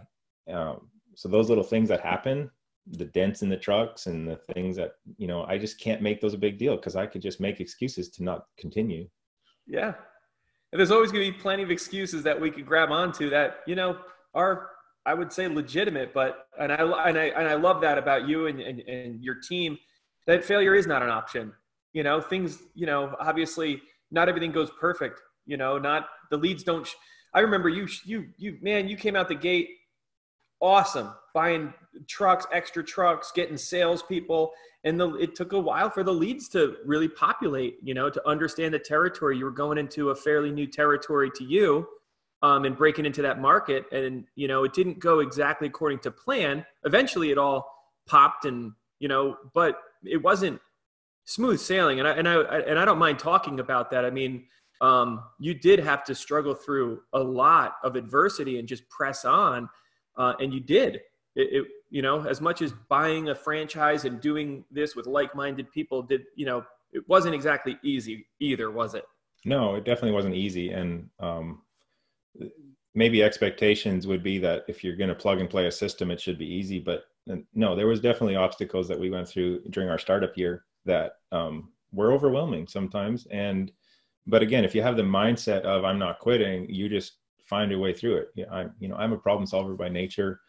[0.52, 2.52] um, so those little things that happen,
[2.88, 6.22] the dents in the trucks and the things that you know, I just can't make
[6.22, 9.08] those a big deal because I could just make excuses to not continue.
[9.68, 9.94] Yeah,
[10.72, 13.62] and there's always going to be plenty of excuses that we could grab onto that
[13.66, 13.98] you know
[14.34, 14.70] are
[15.06, 18.48] I would say legitimate, but and I and I and I love that about you
[18.48, 19.78] and, and, and your team
[20.28, 21.54] that failure is not an option.
[21.94, 26.64] You know, things, you know, obviously not everything goes perfect, you know, not the leads
[26.64, 26.96] don't sh-
[27.34, 29.70] I remember you you you man, you came out the gate
[30.62, 31.74] awesome, buying
[32.08, 34.52] trucks, extra trucks, getting salespeople,
[34.84, 37.78] and the, it took a while for the leads to really populate.
[37.84, 39.38] You know, to understand the territory.
[39.38, 41.88] You were going into a fairly new territory to you,
[42.46, 43.92] um, and breaking into that market.
[43.92, 46.64] And, you know, it didn't go exactly according to plan.
[46.84, 47.66] Eventually it all
[48.06, 50.62] popped and, you know, but it wasn't
[51.24, 51.98] smooth sailing.
[51.98, 54.06] And I, and I, and I don't mind talking about that.
[54.06, 54.46] I mean,
[54.80, 59.68] um, you did have to struggle through a lot of adversity and just press on.
[60.16, 61.02] Uh, and you did
[61.36, 65.72] it, it, you know, as much as buying a franchise and doing this with like-minded
[65.72, 69.06] people did, you know, it wasn't exactly easy either, was it?
[69.46, 70.70] No, it definitely wasn't easy.
[70.70, 71.62] And, um,
[72.94, 76.22] maybe expectations would be that if you're going to plug and play a system, it
[76.22, 76.80] should be easy.
[76.80, 80.66] But uh, no, there was definitely obstacles that we went through during our startup year
[80.86, 83.28] that um, were overwhelming sometimes.
[83.32, 83.72] And
[84.28, 87.78] but again, if you have the mindset of I'm not quitting, you just find a
[87.78, 88.30] way through it.
[88.36, 90.40] Yeah, I'm you know I'm a problem solver by nature.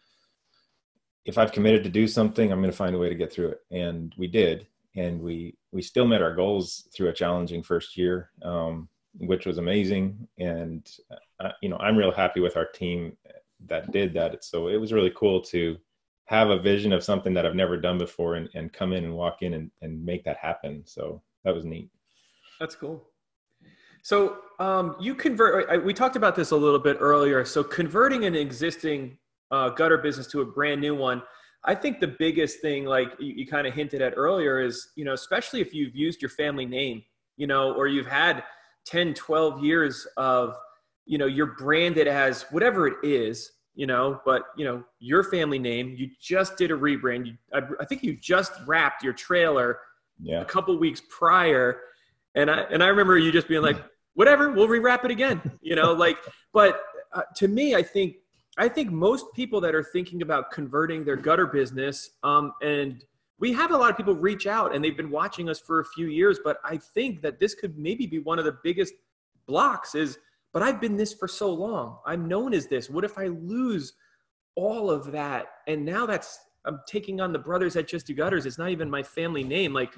[1.25, 3.49] If I've committed to do something, I'm going to find a way to get through
[3.49, 4.67] it, and we did.
[4.95, 8.31] And we we still met our goals through a challenging first year.
[8.41, 10.27] Um, which was amazing.
[10.37, 10.87] And
[11.39, 13.15] uh, you know, I'm real happy with our team
[13.67, 14.43] that did that.
[14.43, 15.77] So it was really cool to
[16.25, 19.15] have a vision of something that I've never done before and, and come in and
[19.15, 20.83] walk in and, and make that happen.
[20.85, 21.89] So that was neat.
[22.59, 23.07] That's cool.
[24.03, 25.83] So um, you convert.
[25.83, 27.43] We talked about this a little bit earlier.
[27.45, 29.17] So converting an existing
[29.51, 31.21] uh, gutter business to a brand new one.
[31.63, 35.03] I think the biggest thing, like you, you kind of hinted at earlier, is you
[35.03, 37.03] know, especially if you've used your family name,
[37.35, 38.43] you know, or you've had
[38.85, 40.55] 10 12 years of
[41.07, 45.57] you know you're branded as whatever it is you know but you know your family
[45.57, 49.79] name you just did a rebrand you, I, I think you just wrapped your trailer
[50.21, 50.41] yeah.
[50.41, 51.79] a couple weeks prior
[52.35, 53.77] and i and i remember you just being like
[54.13, 56.17] whatever we'll rewrap it again you know like
[56.53, 56.81] but
[57.13, 58.17] uh, to me i think
[58.57, 63.05] i think most people that are thinking about converting their gutter business um, and
[63.39, 65.85] we have a lot of people reach out and they've been watching us for a
[65.85, 68.95] few years but i think that this could maybe be one of the biggest
[69.45, 70.17] blocks is
[70.57, 71.99] but i've been this for so long.
[72.03, 72.89] I'm known as this.
[72.89, 73.93] What if i lose
[74.55, 75.45] all of that?
[75.67, 78.47] And now that's i'm taking on the brothers that just do gutters.
[78.47, 79.71] It's not even my family name.
[79.71, 79.93] Like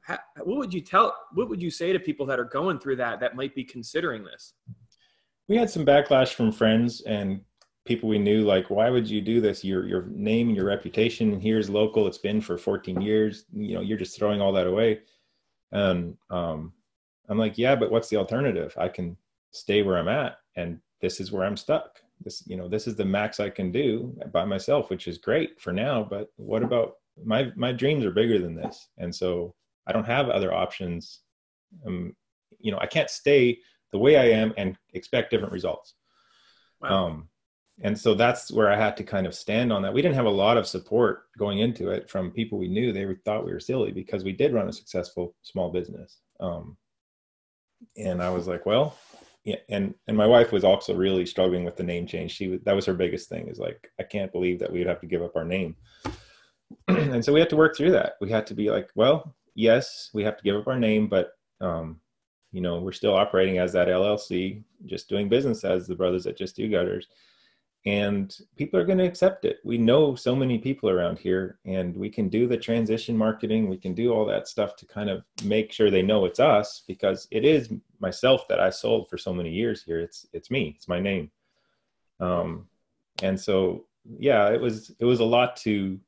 [0.00, 2.96] how, what would you tell what would you say to people that are going through
[2.96, 4.54] that that might be considering this?
[5.46, 7.40] We had some backlash from friends and
[7.84, 9.62] people we knew like why would you do this?
[9.62, 12.08] Your your name your reputation here's local.
[12.08, 13.44] It's been for 14 years.
[13.52, 15.02] You know you're just throwing all that away.
[15.70, 16.72] And um,
[17.28, 18.74] i'm like yeah but what's the alternative?
[18.76, 19.16] I can
[19.54, 22.96] stay where i'm at and this is where i'm stuck this you know this is
[22.96, 26.94] the max i can do by myself which is great for now but what about
[27.24, 29.54] my my dreams are bigger than this and so
[29.86, 31.20] i don't have other options
[31.86, 32.14] um,
[32.58, 33.58] you know i can't stay
[33.92, 35.94] the way i am and expect different results
[36.80, 37.06] wow.
[37.06, 37.28] um
[37.82, 39.92] and so that's where I had to kind of stand on that.
[39.92, 42.92] We didn't have a lot of support going into it from people we knew.
[42.92, 46.18] They thought we were silly because we did run a successful small business.
[46.38, 46.76] Um,
[47.96, 48.96] and I was like, well.
[49.68, 52.32] And and my wife was also really struggling with the name change.
[52.32, 53.48] She that was her biggest thing.
[53.48, 55.76] Is like, I can't believe that we would have to give up our name.
[56.88, 58.14] and so we had to work through that.
[58.20, 61.32] We had to be like, well, yes, we have to give up our name, but
[61.60, 62.00] um,
[62.52, 66.38] you know, we're still operating as that LLC, just doing business as the brothers that
[66.38, 67.08] just do gutters
[67.86, 69.58] and people are going to accept it.
[69.62, 73.68] We know so many people around here, and we can do the transition marketing.
[73.68, 76.82] We can do all that stuff to kind of make sure they know it's us
[76.88, 77.70] because it is
[78.00, 80.00] myself that I sold for so many years here.
[80.00, 80.74] It's it's me.
[80.76, 81.30] It's my name.
[82.20, 82.68] Um,
[83.22, 83.84] and so
[84.18, 86.00] yeah, it was it was a lot to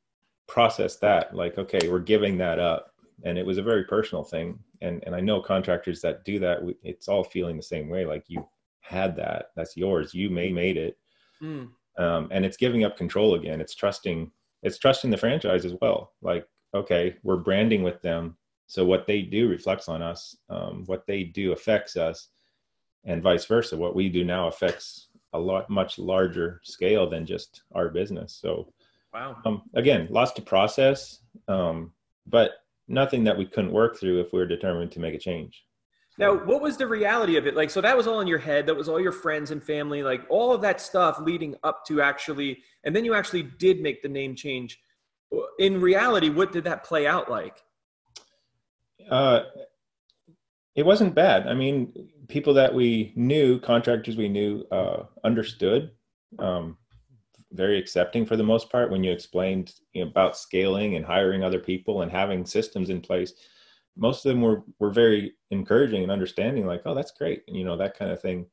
[0.46, 1.36] process that.
[1.36, 4.58] Like, okay, we're giving that up, and it was a very personal thing.
[4.80, 6.60] And and I know contractors that do that.
[6.82, 8.06] It's all feeling the same way.
[8.06, 8.48] Like you
[8.80, 9.50] had that.
[9.56, 10.14] That's yours.
[10.14, 10.96] You may made it
[11.42, 11.70] Mm.
[11.98, 13.60] Um, and it's giving up control again.
[13.60, 14.30] It's trusting.
[14.62, 16.12] It's trusting the franchise as well.
[16.22, 20.36] Like, okay, we're branding with them, so what they do reflects on us.
[20.50, 22.28] Um, what they do affects us,
[23.04, 23.76] and vice versa.
[23.76, 28.38] What we do now affects a lot much larger scale than just our business.
[28.40, 28.72] So,
[29.14, 29.36] wow.
[29.44, 31.92] Um, again, lots to process, um,
[32.26, 32.52] but
[32.88, 35.64] nothing that we couldn't work through if we we're determined to make a change.
[36.18, 37.54] Now, what was the reality of it?
[37.54, 38.66] Like, so that was all in your head.
[38.66, 42.00] That was all your friends and family, like all of that stuff leading up to
[42.00, 44.80] actually, and then you actually did make the name change.
[45.58, 47.62] In reality, what did that play out like?
[49.10, 49.40] Uh,
[50.74, 51.46] it wasn't bad.
[51.46, 51.92] I mean,
[52.28, 55.90] people that we knew, contractors we knew, uh, understood.
[56.38, 56.78] Um,
[57.52, 61.44] very accepting for the most part when you explained you know, about scaling and hiring
[61.44, 63.34] other people and having systems in place
[63.96, 67.76] most of them were were very encouraging and understanding like oh that's great you know
[67.76, 68.46] that kind of thing.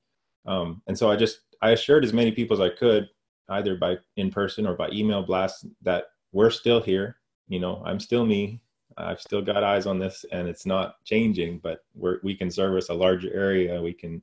[0.46, 3.08] Um, and so i just i assured as many people as i could
[3.50, 8.00] either by in person or by email blast that we're still here you know i'm
[8.00, 8.62] still me
[8.98, 12.90] i've still got eyes on this and it's not changing but we're we can service
[12.90, 13.82] a larger area.
[13.82, 14.22] We can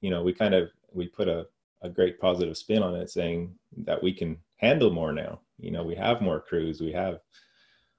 [0.00, 1.46] you know we kind of we put a,
[1.82, 5.40] a great positive spin on it saying that we can handle more now.
[5.58, 7.20] You know we have more crews we have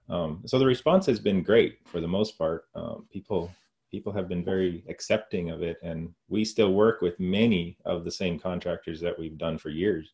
[0.09, 2.65] um, so the response has been great for the most part.
[2.75, 3.51] Um, people
[3.91, 8.11] people have been very accepting of it, and we still work with many of the
[8.11, 10.13] same contractors that we've done for years.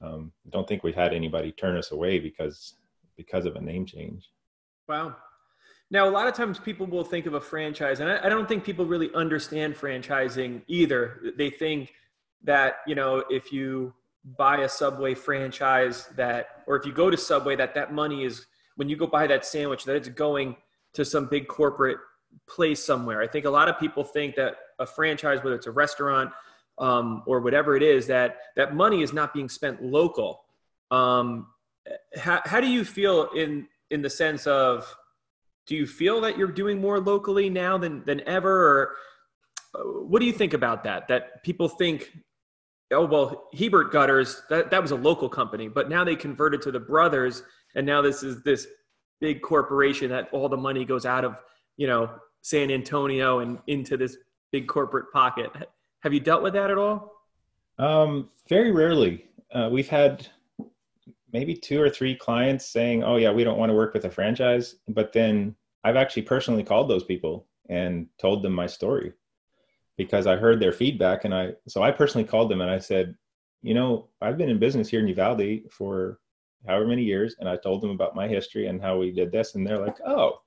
[0.00, 2.74] Um, don't think we've had anybody turn us away because
[3.16, 4.30] because of a name change.
[4.88, 5.16] Wow.
[5.92, 8.48] Now, a lot of times people will think of a franchise, and I, I don't
[8.48, 11.20] think people really understand franchising either.
[11.36, 11.92] They think
[12.42, 13.92] that you know if you
[14.36, 18.46] buy a Subway franchise that, or if you go to Subway, that that money is
[18.76, 20.56] when you go buy that sandwich that it's going
[20.94, 21.98] to some big corporate
[22.48, 23.20] place somewhere.
[23.20, 26.32] I think a lot of people think that a franchise, whether it's a restaurant
[26.78, 30.42] um, or whatever it is, that that money is not being spent local.
[30.90, 31.46] Um,
[32.16, 34.94] how, how do you feel in in the sense of
[35.66, 38.96] do you feel that you're doing more locally now than than ever or
[39.74, 42.12] uh, what do you think about that that people think
[42.92, 46.70] oh well hebert gutters that, that was a local company but now they converted to
[46.70, 47.42] the brothers
[47.74, 48.66] and now this is this
[49.20, 51.36] big corporation that all the money goes out of
[51.76, 52.10] you know
[52.42, 54.16] san antonio and into this
[54.52, 55.50] big corporate pocket.
[56.00, 57.12] Have you dealt with that at all?
[57.78, 59.26] Um, very rarely.
[59.52, 60.26] Uh, we've had
[61.32, 64.10] maybe two or three clients saying oh yeah we don't want to work with a
[64.10, 64.76] franchise.
[64.88, 65.54] But then
[65.84, 69.12] i've actually personally called those people and told them my story
[69.96, 73.14] because i heard their feedback and i so i personally called them and i said
[73.62, 76.18] you know i've been in business here in uvalde for
[76.66, 79.54] however many years and i told them about my history and how we did this
[79.54, 80.40] and they're like oh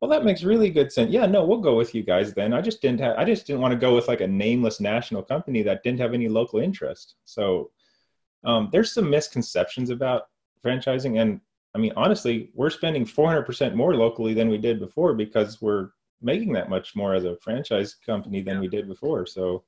[0.00, 1.10] well that makes really good sense.
[1.10, 2.52] Yeah no we'll go with you guys then.
[2.52, 5.22] I just didn't have i just didn't want to go with like a nameless national
[5.22, 7.16] company that didn't have any local interest.
[7.24, 7.70] So
[8.44, 10.28] um, there's some misconceptions about
[10.64, 11.40] franchising and
[11.74, 15.90] i mean honestly we're spending 400% more locally than we did before because we're
[16.20, 19.62] making that much more as a franchise company than we did before so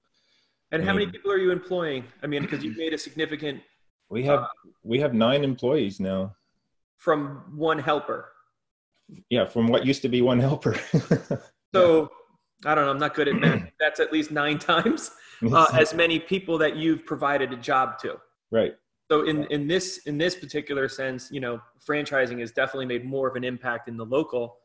[0.72, 2.04] and how many people are you employing?
[2.22, 3.60] I mean because you've made a significant
[4.10, 4.46] we have uh,
[4.82, 6.34] we have nine employees now.
[6.96, 8.32] From one helper.
[9.30, 10.76] Yeah, from what used to be one helper.
[11.74, 12.10] so
[12.66, 12.90] I don't know.
[12.90, 13.70] I'm not good at math.
[13.80, 15.10] That's at least nine times
[15.52, 18.20] uh, as many people that you've provided a job to.
[18.50, 18.74] Right.
[19.10, 23.28] So in, in this in this particular sense, you know, franchising has definitely made more
[23.28, 24.58] of an impact in the local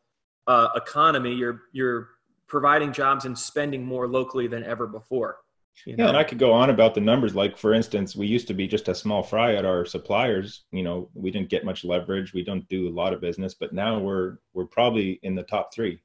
[0.47, 1.33] uh, economy.
[1.33, 2.09] You're you're
[2.47, 5.37] providing jobs and spending more locally than ever before.
[5.85, 6.05] You know?
[6.05, 7.35] Yeah, and I could go on about the numbers.
[7.35, 10.63] Like for instance, we used to be just a small fry at our suppliers.
[10.71, 12.33] You know, we didn't get much leverage.
[12.33, 15.73] We don't do a lot of business, but now we're we're probably in the top
[15.73, 16.01] three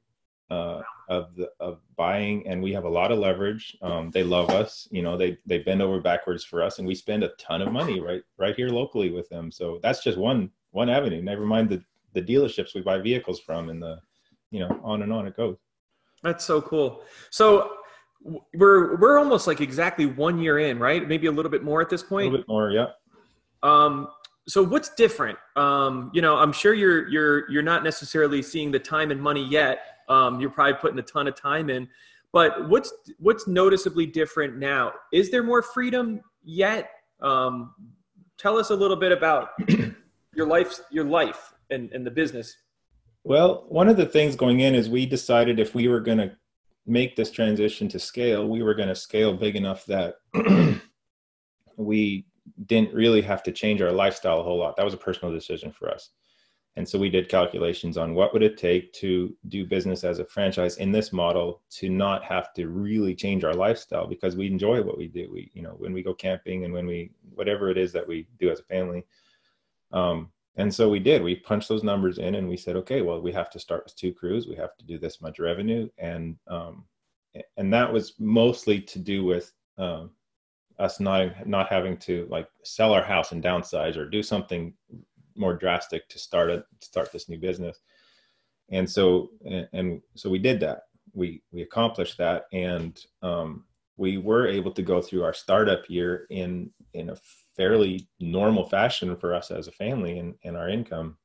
[0.51, 3.77] uh, of the of buying, and we have a lot of leverage.
[3.81, 4.87] Um, they love us.
[4.91, 7.71] You know, they they bend over backwards for us, and we spend a ton of
[7.71, 9.51] money right right here locally with them.
[9.51, 11.21] So that's just one one avenue.
[11.21, 11.81] Never mind the
[12.13, 14.01] the dealerships we buy vehicles from, and the
[14.51, 15.55] you know on and on it goes.
[16.21, 17.03] That's so cool.
[17.29, 17.77] So
[18.23, 21.07] we're we're almost like exactly one year in, right?
[21.07, 22.27] Maybe a little bit more at this point.
[22.27, 22.87] A little bit more, yeah.
[23.63, 24.09] Um,
[24.47, 25.37] so what's different?
[25.55, 29.47] Um, you know, I'm sure you're you're you're not necessarily seeing the time and money
[29.47, 29.79] yet.
[30.09, 31.87] Um, you're probably putting a ton of time in,
[32.31, 34.93] but what's what's noticeably different now?
[35.11, 36.89] Is there more freedom yet?
[37.21, 37.73] Um,
[38.37, 39.49] tell us a little bit about
[40.35, 42.55] your life, your life, and and the business.
[43.23, 46.35] Well, one of the things going in is we decided if we were going to
[46.91, 50.15] make this transition to scale, we were going to scale big enough that
[51.77, 52.25] we
[52.65, 54.75] didn't really have to change our lifestyle a whole lot.
[54.75, 56.09] That was a personal decision for us.
[56.75, 60.25] And so we did calculations on what would it take to do business as a
[60.25, 64.81] franchise in this model to not have to really change our lifestyle because we enjoy
[64.81, 65.29] what we do.
[65.31, 68.27] We, you know, when we go camping and when we, whatever it is that we
[68.39, 69.05] do as a family,
[69.91, 71.23] um, and so we did.
[71.23, 73.95] We punched those numbers in and we said okay well we have to start with
[73.95, 74.47] two crews.
[74.47, 75.89] We have to do this much revenue.
[75.97, 76.85] And um,
[77.57, 80.11] and that was mostly to do with um,
[80.79, 84.73] us not not having to like sell our house and downsize or do something
[85.35, 87.79] more drastic to start a start this new business.
[88.69, 90.83] And so and, and so we did that.
[91.13, 93.65] We we accomplished that, and um,
[93.97, 97.15] we were able to go through our startup year in in a
[97.55, 101.17] fairly normal fashion for us as a family and, and our income.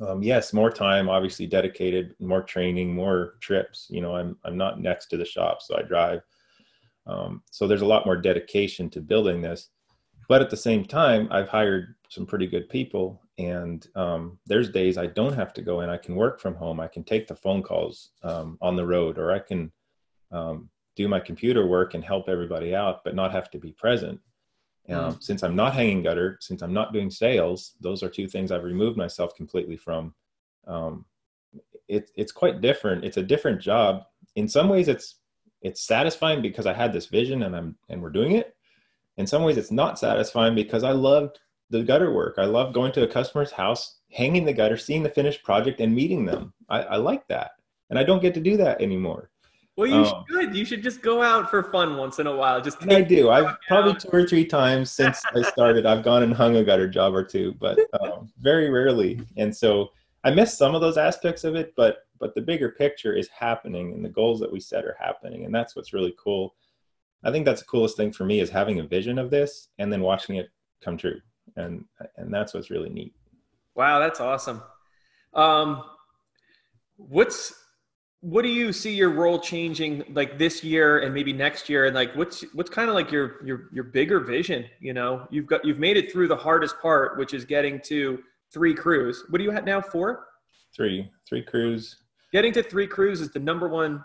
[0.00, 3.86] Um, yes, more time, obviously dedicated, more training, more trips.
[3.88, 6.20] You know, I'm I'm not next to the shop, so I drive.
[7.06, 9.70] Um, so there's a lot more dedication to building this.
[10.28, 14.98] But at the same time, I've hired some pretty good people, and um, there's days
[14.98, 15.88] I don't have to go in.
[15.88, 16.80] I can work from home.
[16.80, 19.72] I can take the phone calls um, on the road, or I can
[20.32, 24.20] um, do my computer work and help everybody out, but not have to be present.
[24.88, 25.22] Um, mm.
[25.22, 28.64] Since I'm not hanging gutter, since I'm not doing sales, those are two things I've
[28.64, 30.14] removed myself completely from.
[30.66, 31.04] Um,
[31.88, 33.04] it, it's quite different.
[33.04, 34.04] It's a different job.
[34.36, 35.16] In some ways, it's
[35.62, 38.54] it's satisfying because I had this vision and I'm and we're doing it.
[39.16, 41.38] In some ways, it's not satisfying because I loved
[41.70, 42.34] the gutter work.
[42.38, 45.94] I love going to a customer's house, hanging the gutter, seeing the finished project, and
[45.94, 46.52] meeting them.
[46.68, 47.52] I, I like that,
[47.90, 49.30] and I don't get to do that anymore.
[49.76, 50.56] Well, you um, should.
[50.56, 52.62] You should just go out for fun once in a while.
[52.62, 53.28] Just I do.
[53.28, 55.84] I've probably two or three times since I started.
[55.84, 59.20] I've gone and hung a gutter job or two, but um, very rarely.
[59.36, 59.90] And so
[60.24, 63.92] I miss some of those aspects of it, but but the bigger picture is happening,
[63.92, 66.54] and the goals that we set are happening, and that's what's really cool.
[67.22, 69.92] I think that's the coolest thing for me is having a vision of this and
[69.92, 70.48] then watching it
[70.80, 71.20] come true,
[71.56, 71.84] and
[72.16, 73.14] and that's what's really neat.
[73.74, 74.62] Wow, that's awesome.
[75.34, 75.84] Um,
[76.96, 77.52] what's
[78.26, 81.86] what do you see your role changing like this year and maybe next year?
[81.86, 85.28] And like what's what's kind of like your your your bigger vision you know?
[85.30, 88.18] You've got you've made it through the hardest part which is getting to
[88.52, 89.22] three crews.
[89.30, 90.26] What do you have now four?
[90.74, 91.98] Three three crews.
[92.32, 94.04] Getting to three crews is the number one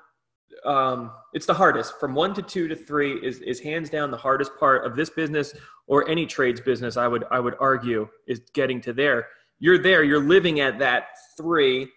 [0.66, 2.00] um, it's the hardest.
[2.00, 5.10] From one to two to three is is hands down the hardest part of this
[5.10, 5.56] business
[5.88, 9.30] or any trades business i would i would argue is getting to there.
[9.58, 11.90] You're there you're living at that three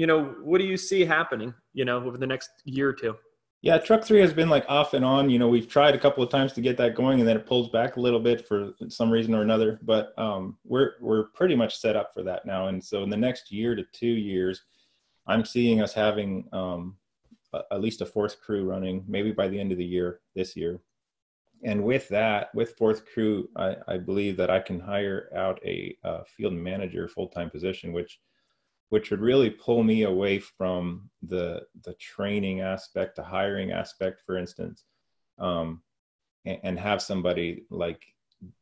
[0.00, 3.14] you know, what do you see happening, you know, over the next year or two?
[3.60, 5.28] Yeah, truck three has been like off and on.
[5.28, 7.44] You know, we've tried a couple of times to get that going, and then it
[7.44, 9.78] pulls back a little bit for some reason or another.
[9.82, 12.68] But um, we're we're pretty much set up for that now.
[12.68, 14.62] And so in the next year to two years,
[15.26, 16.96] I'm seeing us having um,
[17.52, 20.56] a, at least a fourth crew running, maybe by the end of the year this
[20.56, 20.80] year.
[21.62, 25.94] And with that, with fourth crew, I, I believe that I can hire out a,
[26.38, 28.18] field manager full time position, which
[28.90, 34.36] which would really pull me away from the the training aspect, the hiring aspect, for
[34.36, 34.84] instance,
[35.38, 35.80] um,
[36.44, 38.04] and, and, have somebody like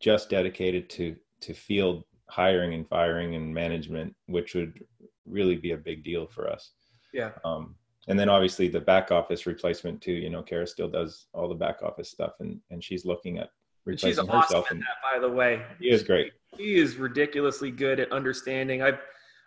[0.00, 4.84] just dedicated to to field hiring and firing and management, which would
[5.26, 6.72] really be a big deal for us.
[7.12, 7.30] Yeah.
[7.44, 7.74] Um,
[8.08, 10.12] and then obviously the back office replacement too.
[10.12, 13.48] You know, Kara still does all the back office stuff, and and she's looking at
[13.86, 14.58] replacing she's awesome.
[14.58, 16.32] At that, by the way, she is great.
[16.58, 18.82] She is ridiculously good at understanding.
[18.82, 18.98] I've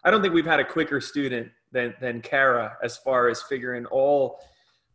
[0.04, 3.86] I don't think we've had a quicker student than than Kara as far as figuring
[3.88, 4.40] all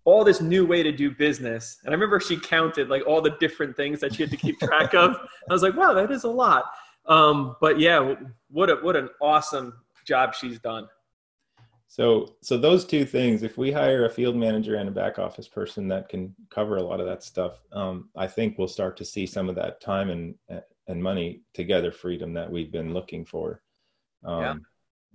[0.04, 1.78] all this new way to do business.
[1.84, 4.58] And I remember she counted like all the different things that she had to keep
[4.60, 5.16] track of.
[5.50, 6.64] I was like, wow, that is a lot.
[7.06, 8.14] Um, but yeah,
[8.48, 9.74] what a, what an awesome
[10.06, 10.86] job she's done.
[11.88, 15.48] So, so those two things, if we hire a field manager and a back office
[15.48, 19.04] person that can cover a lot of that stuff, um, I think we'll start to
[19.04, 20.34] see some of that time and
[20.88, 23.60] and money together freedom that we've been looking for.
[24.24, 24.54] Um, yeah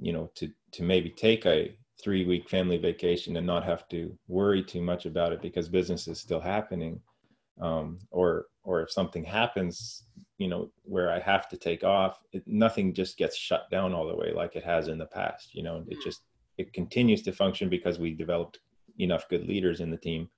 [0.01, 4.17] you know to to maybe take a three week family vacation and not have to
[4.27, 6.99] worry too much about it because business is still happening.
[7.61, 10.03] Um, or or if something happens
[10.37, 14.07] you know where i have to take off it, nothing just gets shut down all
[14.07, 16.21] the way like it has in the past you know it just
[16.57, 18.59] it continues to function because we developed
[18.99, 20.29] enough good leaders in the team.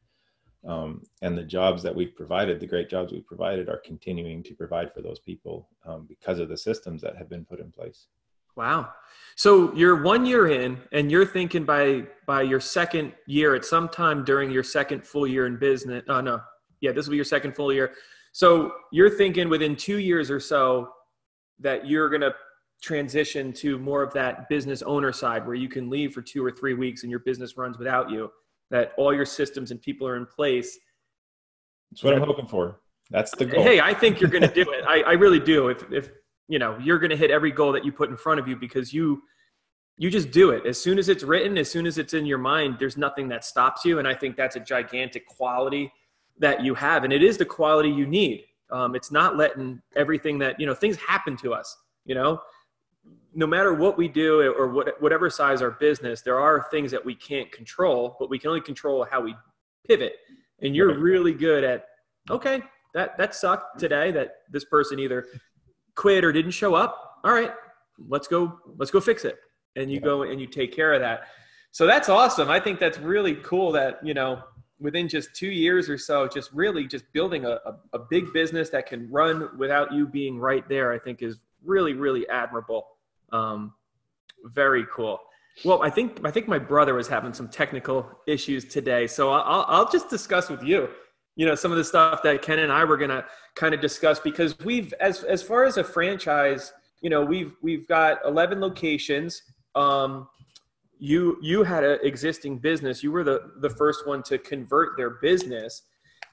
[0.65, 4.55] Um, and the jobs that we've provided the great jobs we've provided are continuing to
[4.55, 8.07] provide for those people um, because of the systems that have been put in place
[8.55, 8.91] Wow.
[9.35, 13.89] So you're one year in and you're thinking by by your second year at some
[13.89, 16.03] time during your second full year in business.
[16.07, 16.39] Oh no.
[16.81, 17.93] Yeah, this will be your second full year.
[18.33, 20.89] So you're thinking within 2 years or so
[21.59, 22.33] that you're going to
[22.81, 26.51] transition to more of that business owner side where you can leave for 2 or
[26.51, 28.29] 3 weeks and your business runs without you.
[28.71, 30.77] That all your systems and people are in place.
[31.91, 32.81] That's what I'm hoping for.
[33.11, 33.63] That's the goal.
[33.63, 34.83] Hey, I think you're going to do it.
[34.87, 35.69] I, I really do.
[35.69, 36.09] If if
[36.47, 38.55] you know you're going to hit every goal that you put in front of you
[38.55, 39.23] because you
[39.97, 40.65] you just do it.
[40.65, 43.45] As soon as it's written as soon as it's in your mind there's nothing that
[43.45, 43.99] stops you.
[43.99, 45.91] And i think that's a gigantic quality
[46.39, 47.03] that you have.
[47.03, 48.45] And it is the quality you need.
[48.71, 52.41] Um, it's not letting everything that you know things happen to us you know?
[53.35, 57.03] No matter what we do or what, whatever size our business there are things that
[57.03, 59.35] we can't control but we can only control how we
[59.87, 60.13] pivot.
[60.61, 61.85] And you're really good at
[62.29, 62.61] okay
[62.93, 65.25] that that sucked today that this person either
[65.95, 67.51] quit or didn't show up all right
[68.07, 69.37] let's go let's go fix it
[69.75, 71.23] and you go and you take care of that
[71.75, 72.51] So that's awesome.
[72.51, 74.43] I think that's really cool that, you know,
[74.79, 78.69] within just two years or so, just really just building a, a, a big business
[78.69, 82.85] that can run without you being right there, I think is really, really admirable.
[83.31, 83.73] Um,
[84.45, 85.17] very cool.
[85.65, 89.65] Well, I think I think my brother was having some technical issues today, so I'll
[89.67, 90.89] I'll just discuss with you,
[91.35, 93.25] you know, some of the stuff that Ken and I were gonna
[93.55, 97.87] kind of discuss because we've as as far as a franchise, you know, we've we've
[97.87, 99.41] got eleven locations.
[99.75, 100.27] Um,
[100.99, 103.03] you you had an existing business.
[103.03, 105.83] You were the the first one to convert their business,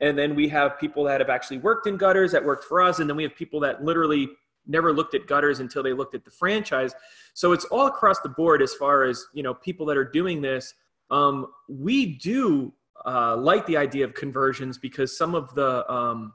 [0.01, 2.99] and then we have people that have actually worked in gutters that worked for us,
[3.01, 4.29] and then we have people that literally
[4.67, 6.95] never looked at gutters until they looked at the franchise.
[7.35, 10.43] So it's all across the board as far as you know people that are doing
[10.43, 10.75] this.
[11.11, 12.73] Um, we do
[13.07, 16.33] uh, like the idea of conversions because some of the um,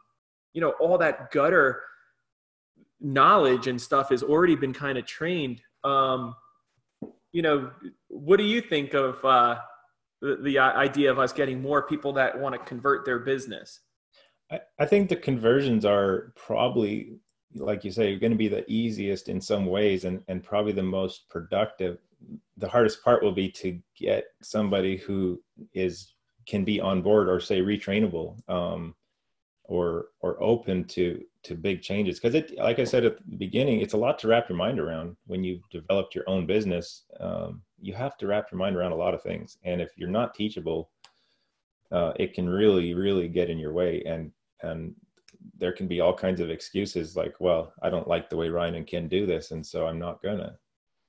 [0.53, 1.81] you know all that gutter
[2.99, 5.61] knowledge and stuff has already been kind of trained.
[5.83, 6.35] Um,
[7.31, 7.71] you know,
[8.07, 9.57] what do you think of uh,
[10.21, 13.81] the, the idea of us getting more people that want to convert their business?
[14.51, 17.19] I, I think the conversions are probably
[17.55, 20.83] like you say, going to be the easiest in some ways and, and probably the
[20.83, 21.99] most productive.
[22.57, 25.41] The hardest part will be to get somebody who
[25.73, 26.14] is
[26.47, 28.95] can be on board or say retrainable um,
[29.63, 33.81] or or open to to big changes because it like i said at the beginning
[33.81, 37.61] it's a lot to wrap your mind around when you've developed your own business um,
[37.79, 40.33] you have to wrap your mind around a lot of things and if you're not
[40.33, 40.89] teachable
[41.91, 44.31] uh, it can really really get in your way and
[44.61, 44.95] and
[45.57, 48.75] there can be all kinds of excuses like, well, I don't like the way Ryan
[48.75, 50.57] and Ken do this, and so I'm not gonna.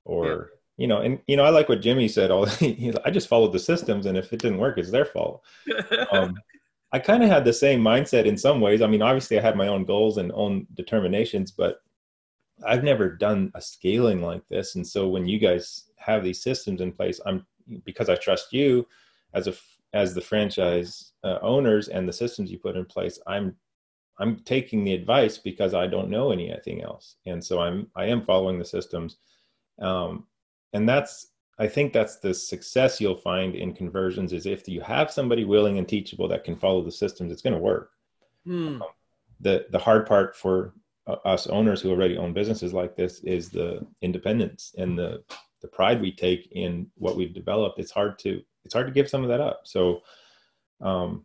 [0.05, 0.51] Or.
[0.77, 2.31] You know, and you know, I like what Jimmy said.
[2.31, 5.43] All I just followed the systems, and if it didn't work, it's their fault.
[6.11, 6.35] um,
[6.91, 8.81] I kind of had the same mindset in some ways.
[8.81, 11.81] I mean, obviously, I had my own goals and own determinations, but
[12.65, 14.75] I've never done a scaling like this.
[14.75, 17.45] And so when you guys have these systems in place, I'm
[17.83, 18.87] because I trust you
[19.33, 19.53] as a
[19.93, 23.19] as the franchise uh, owners and the systems you put in place.
[23.27, 23.55] I'm
[24.19, 28.25] I'm taking the advice because I don't know anything else, and so I'm I am
[28.25, 29.17] following the systems,
[29.81, 30.25] um,
[30.73, 31.27] and that's
[31.59, 35.79] I think that's the success you'll find in conversions is if you have somebody willing
[35.79, 37.91] and teachable that can follow the systems, it's going to work.
[38.45, 38.81] Hmm.
[38.81, 38.83] Um,
[39.39, 40.73] the the hard part for
[41.07, 45.23] uh, us owners who already own businesses like this is the independence and the
[45.61, 47.79] the pride we take in what we've developed.
[47.79, 49.61] It's hard to it's hard to give some of that up.
[49.63, 50.01] So,
[50.81, 51.23] um,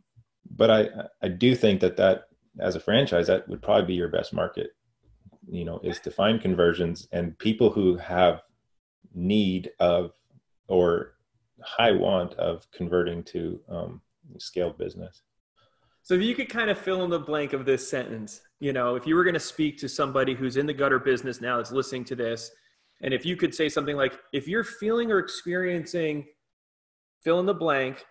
[0.57, 0.89] but I
[1.23, 2.25] I do think that that
[2.59, 4.71] as a franchise, that would probably be your best market.
[5.51, 8.43] You know, is to find conversions and people who have
[9.15, 10.13] need of
[10.69, 11.15] or
[11.63, 14.01] high want of converting to um,
[14.39, 15.23] scaled business.
[16.03, 18.97] So if you could kind of fill in the blank of this sentence, you know,
[18.97, 21.71] if you were going to speak to somebody who's in the gutter business now that's
[21.71, 22.51] listening to this,
[23.03, 26.27] and if you could say something like, if you're feeling or experiencing
[27.23, 28.05] fill in the blank,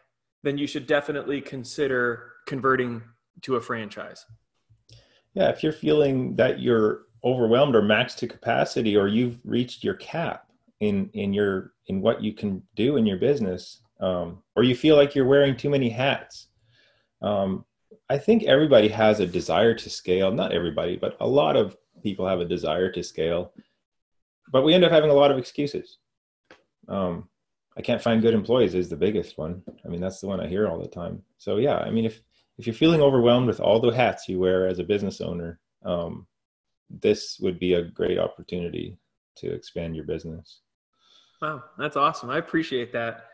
[0.43, 3.01] then you should definitely consider converting
[3.41, 4.25] to a franchise?
[5.33, 9.93] Yeah, if you're feeling that you're overwhelmed or maxed to capacity or you've reached your
[9.95, 10.47] cap
[10.81, 14.95] in in your in what you can do in your business um, or you feel
[14.95, 16.47] like you're wearing too many hats.
[17.21, 17.65] Um,
[18.09, 20.31] i think everybody has a desire to scale.
[20.31, 23.53] Not everybody but a lot of people have a desire to scale.
[24.51, 25.99] But we end up having a lot of excuses.
[26.89, 27.29] Um,
[27.77, 29.61] i can't find good employees is the biggest one.
[29.85, 31.21] I mean that's the one i hear all the time.
[31.37, 32.21] So yeah i mean if
[32.57, 36.27] if you're feeling overwhelmed with all the hats you wear as a business owner, um,
[36.89, 38.97] this would be a great opportunity
[39.37, 40.61] to expand your business.
[41.41, 42.29] Wow, that's awesome.
[42.29, 43.25] I appreciate that.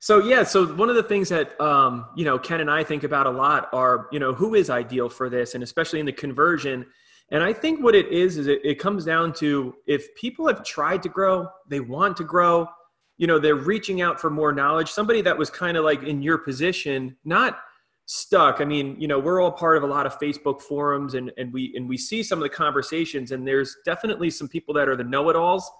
[0.00, 3.04] So yeah, so one of the things that um, you know Ken and I think
[3.04, 6.12] about a lot are you know who is ideal for this, and especially in the
[6.12, 6.86] conversion.
[7.30, 10.64] And I think what it is is it, it comes down to if people have
[10.64, 12.68] tried to grow, they want to grow,
[13.16, 14.90] you know, they're reaching out for more knowledge.
[14.90, 17.60] Somebody that was kind of like in your position, not
[18.06, 21.30] stuck i mean you know we're all part of a lot of facebook forums and,
[21.38, 24.88] and we and we see some of the conversations and there's definitely some people that
[24.88, 25.70] are the know-it-alls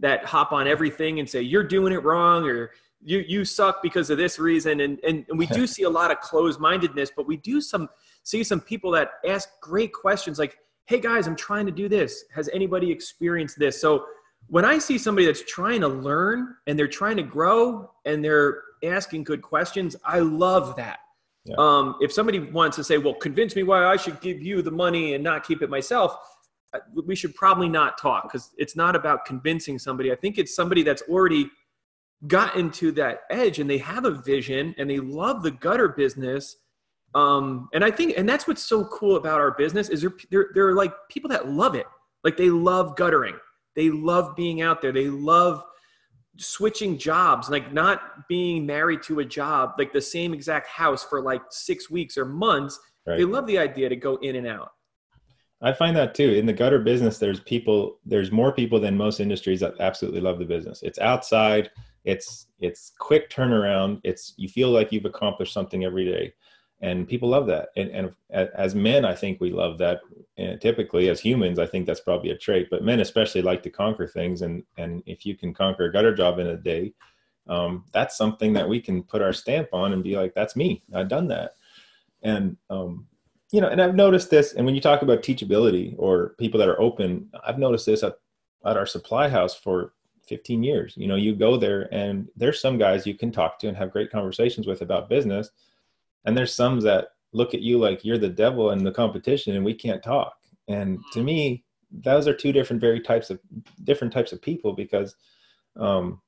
[0.00, 2.70] that hop on everything and say you're doing it wrong or
[3.00, 4.80] you you suck because of this reason.
[4.80, 7.88] And and, and we do see a lot of closed-mindedness but we do some
[8.22, 12.24] see some people that ask great questions like hey guys i'm trying to do this.
[12.34, 13.80] Has anybody experienced this?
[13.80, 14.06] So
[14.46, 18.62] when i see somebody that's trying to learn and they're trying to grow and they're
[18.84, 21.00] asking good questions i love that.
[21.48, 21.54] Yeah.
[21.56, 24.70] Um, if somebody wants to say, well, convince me why I should give you the
[24.70, 26.16] money and not keep it myself,
[27.06, 30.12] we should probably not talk because it's not about convincing somebody.
[30.12, 31.50] I think it's somebody that's already
[32.26, 36.56] gotten to that edge and they have a vision and they love the gutter business.
[37.14, 40.18] Um, and I think, and that's what's so cool about our business is there, there,
[40.30, 41.86] they're, they're like people that love it.
[42.24, 43.36] Like they love guttering.
[43.76, 44.92] They love being out there.
[44.92, 45.62] They love
[46.36, 51.22] switching jobs, like not being married to a job, like the same exact house for
[51.22, 52.78] like six weeks or months.
[53.06, 53.18] Right.
[53.18, 54.70] They love the idea to go in and out.
[55.60, 56.30] I find that too.
[56.32, 60.38] In the gutter business, there's people, there's more people than most industries that absolutely love
[60.38, 60.82] the business.
[60.82, 61.70] It's outside,
[62.04, 64.00] it's it's quick turnaround.
[64.04, 66.32] It's you feel like you've accomplished something every day,
[66.80, 67.68] and people love that.
[67.76, 70.00] And, and as men, I think we love that.
[70.36, 72.68] And typically, as humans, I think that's probably a trait.
[72.70, 76.14] But men especially like to conquer things, and and if you can conquer a gutter
[76.14, 76.94] job in a day,
[77.48, 80.82] um, that's something that we can put our stamp on and be like, that's me.
[80.94, 81.56] I've done that.
[82.22, 83.06] And um,
[83.50, 86.68] you know, and I've noticed this, and when you talk about teachability or people that
[86.68, 88.18] are open, I've noticed this at,
[88.66, 89.94] at our supply house for
[90.28, 90.94] 15 years.
[90.96, 93.90] You know, you go there and there's some guys you can talk to and have
[93.90, 95.50] great conversations with about business.
[96.26, 99.64] And there's some that look at you like you're the devil in the competition and
[99.64, 100.34] we can't talk.
[100.68, 103.40] And to me, those are two different, very types of
[103.84, 105.16] different types of people because
[105.76, 106.20] um,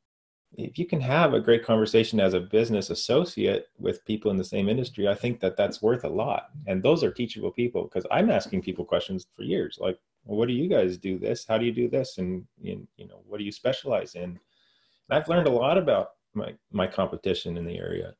[0.56, 4.44] if you can have a great conversation as a business associate with people in the
[4.44, 6.50] same industry, I think that that's worth a lot.
[6.66, 10.48] And those are teachable people because I'm asking people questions for years, like, well, what
[10.48, 11.46] do you guys do this?
[11.48, 12.18] How do you do this?
[12.18, 14.22] And you know, what do you specialize in?
[14.22, 14.38] And
[15.10, 18.14] I've learned a lot about my my competition in the area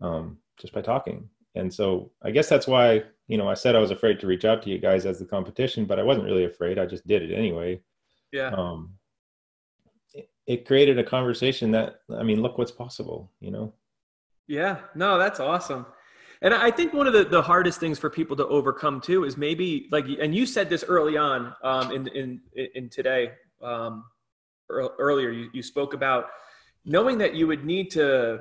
[0.00, 1.28] um, just by talking.
[1.54, 4.44] And so I guess that's why you know I said I was afraid to reach
[4.44, 6.78] out to you guys as the competition, but I wasn't really afraid.
[6.78, 7.80] I just did it anyway.
[8.32, 8.48] Yeah.
[8.48, 8.94] Um,
[10.46, 13.72] it created a conversation that i mean look what's possible you know?
[14.48, 15.86] Yeah no that's awesome.
[16.42, 19.36] And i think one of the, the hardest things for people to overcome too is
[19.36, 22.40] maybe like and you said this early on um, in, in
[22.74, 23.32] in today
[23.62, 24.04] um,
[24.70, 26.26] earlier you, you spoke about
[26.84, 28.40] knowing that you would need to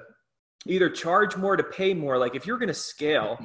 [0.65, 2.17] either charge more to pay more.
[2.17, 3.39] Like if you're going to scale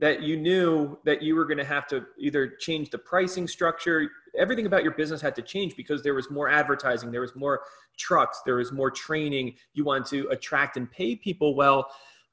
[0.00, 4.10] that you knew that you were going to have to either change the pricing structure.
[4.36, 7.60] Everything about your business had to change because there was more advertising there was more
[7.98, 9.54] trucks there was more training.
[9.74, 11.86] You want to attract and pay people well.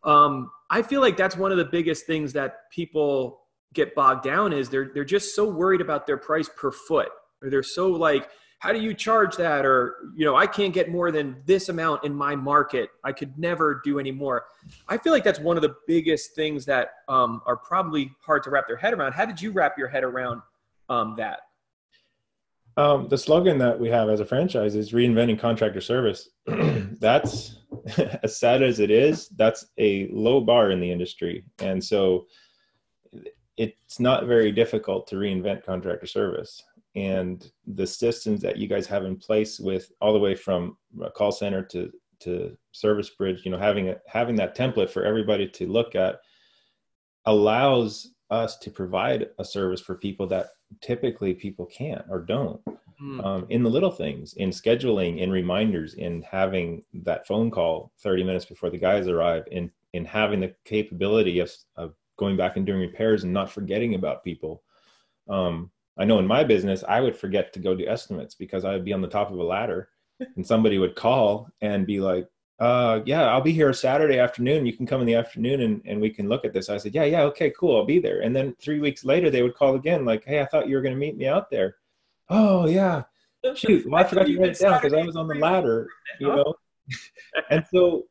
[0.04, 3.42] Um, i feel like that's one of the biggest things that people
[3.74, 7.10] get bogged down is they're they're just so worried about their price per foot.
[7.42, 8.30] Or they're so like
[8.60, 12.04] how do you charge that or you know i can't get more than this amount
[12.04, 14.46] in my market i could never do any more
[14.88, 18.50] i feel like that's one of the biggest things that um, are probably hard to
[18.50, 20.42] wrap their head around how did you wrap your head around
[20.90, 21.40] um, that
[22.78, 26.30] um, the slogan that we have as a franchise is reinventing contractor service.
[26.46, 27.58] that's
[28.22, 31.44] as sad as it is, that's a low bar in the industry.
[31.58, 32.28] And so
[33.58, 36.62] it's not very difficult to reinvent contractor service.
[36.98, 41.12] And the systems that you guys have in place with all the way from a
[41.12, 41.92] call center to,
[42.22, 46.22] to service bridge, you know, having a, having that template for everybody to look at
[47.26, 50.48] allows us to provide a service for people that
[50.82, 52.60] typically people can't or don't
[53.02, 53.24] mm.
[53.24, 58.24] um, in the little things in scheduling in reminders in having that phone call 30
[58.24, 62.66] minutes before the guys arrive in in having the capability of, of going back and
[62.66, 64.62] doing repairs and not forgetting about people
[65.30, 68.74] um, i know in my business i would forget to go do estimates because i
[68.74, 69.90] would be on the top of a ladder
[70.36, 72.28] and somebody would call and be like
[72.60, 74.66] uh, yeah, I'll be here Saturday afternoon.
[74.66, 76.70] You can come in the afternoon and, and we can look at this.
[76.70, 77.78] I said, yeah, yeah, okay, cool.
[77.78, 78.22] I'll be there.
[78.22, 80.82] And then three weeks later, they would call again, like, hey, I thought you were
[80.82, 81.76] going to meet me out there.
[82.30, 83.04] Oh, yeah.
[83.56, 85.88] Shoot, well, I forgot write it down because I was on the ladder,
[86.20, 86.56] you know?
[87.52, 88.06] and so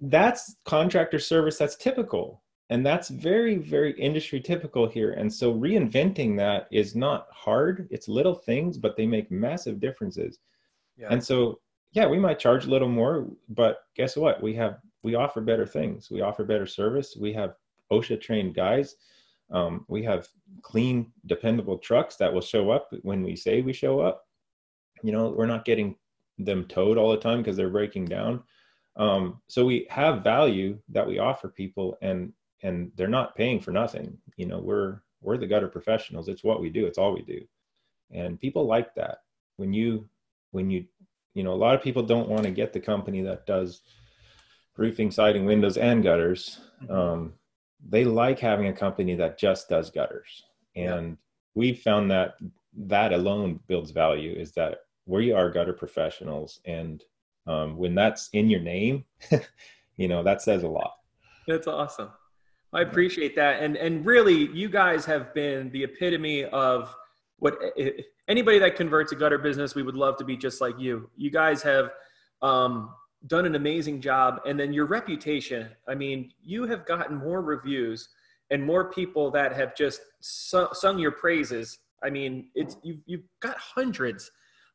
[0.00, 2.42] that's contractor service that's typical.
[2.68, 5.12] And that's very, very industry typical here.
[5.12, 7.86] And so reinventing that is not hard.
[7.90, 10.40] It's little things, but they make massive differences.
[10.96, 11.08] Yeah.
[11.10, 11.60] And so
[11.92, 14.42] yeah, we might charge a little more, but guess what?
[14.42, 16.10] We have we offer better things.
[16.10, 17.16] We offer better service.
[17.18, 17.54] We have
[17.92, 18.96] OSHA trained guys.
[19.50, 20.28] Um, we have
[20.62, 24.26] clean, dependable trucks that will show up when we say we show up.
[25.02, 25.94] You know, we're not getting
[26.38, 28.42] them towed all the time because they're breaking down.
[28.96, 33.70] Um, so we have value that we offer people, and and they're not paying for
[33.70, 34.18] nothing.
[34.36, 36.28] You know, we're we're the gutter professionals.
[36.28, 36.86] It's what we do.
[36.86, 37.42] It's all we do,
[38.12, 39.18] and people like that.
[39.56, 40.08] When you
[40.50, 40.84] when you
[41.36, 43.82] you know a lot of people don't want to get the company that does
[44.76, 46.92] roofing siding windows and gutters mm-hmm.
[46.92, 47.32] um,
[47.88, 50.44] they like having a company that just does gutters
[50.74, 51.14] and yeah.
[51.54, 52.34] we've found that
[52.74, 57.04] that alone builds value is that we are gutter professionals and
[57.46, 59.04] um, when that's in your name
[59.96, 60.94] you know that says a lot
[61.46, 62.08] that's awesome
[62.76, 66.94] i appreciate that and and really you guys have been the epitome of
[67.38, 67.58] what
[68.28, 71.10] anybody that converts a gutter business, we would love to be just like you.
[71.16, 71.90] You guys have
[72.42, 72.94] um,
[73.26, 75.68] done an amazing job, and then your reputation.
[75.88, 78.08] I mean, you have gotten more reviews
[78.50, 81.78] and more people that have just su- sung your praises.
[82.02, 84.30] I mean, it's you've, you've got hundreds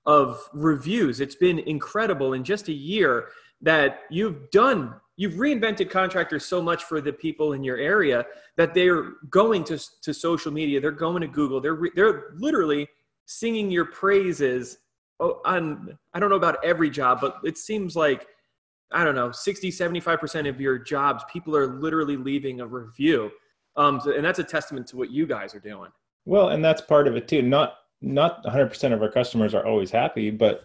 [0.05, 1.21] of reviews.
[1.21, 3.29] It's been incredible in just a year
[3.61, 8.25] that you've done you've reinvented contractors so much for the people in your area
[8.57, 12.87] that they're going to, to social media they're going to google they're they're literally
[13.27, 14.79] singing your praises
[15.19, 18.25] oh, on i don't know about every job but it seems like
[18.91, 23.31] i don't know 60 75% of your jobs people are literally leaving a review.
[23.77, 25.91] Um, and that's a testament to what you guys are doing.
[26.25, 27.41] Well and that's part of it too.
[27.41, 30.63] Not not 100% of our customers are always happy but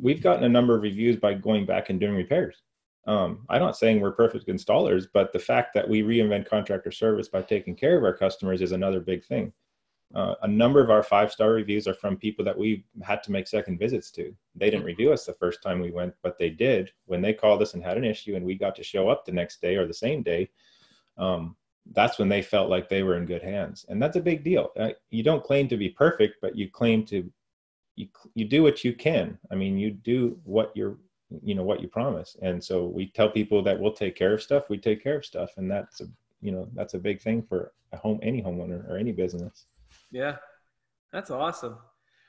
[0.00, 2.62] we've gotten a number of reviews by going back and doing repairs
[3.06, 7.28] um, I'm not saying we're perfect installers, but the fact that we reinvent contractor service
[7.28, 9.52] by taking care of our customers is another big thing.
[10.14, 13.32] Uh, a number of our five star reviews are from people that we had to
[13.32, 14.34] make second visits to.
[14.54, 17.62] They didn't review us the first time we went, but they did when they called
[17.62, 19.86] us and had an issue, and we got to show up the next day or
[19.86, 20.50] the same day.
[21.18, 21.56] Um,
[21.92, 24.70] that's when they felt like they were in good hands, and that's a big deal.
[24.78, 27.30] Uh, you don't claim to be perfect, but you claim to
[27.96, 29.38] you you do what you can.
[29.50, 30.98] I mean, you do what you're
[31.42, 32.36] you know what you promise.
[32.42, 35.24] And so we tell people that we'll take care of stuff we take care of
[35.24, 35.50] stuff.
[35.56, 36.06] And that's a
[36.40, 39.66] you know that's a big thing for a home any homeowner or any business.
[40.10, 40.36] Yeah
[41.12, 41.76] that's awesome.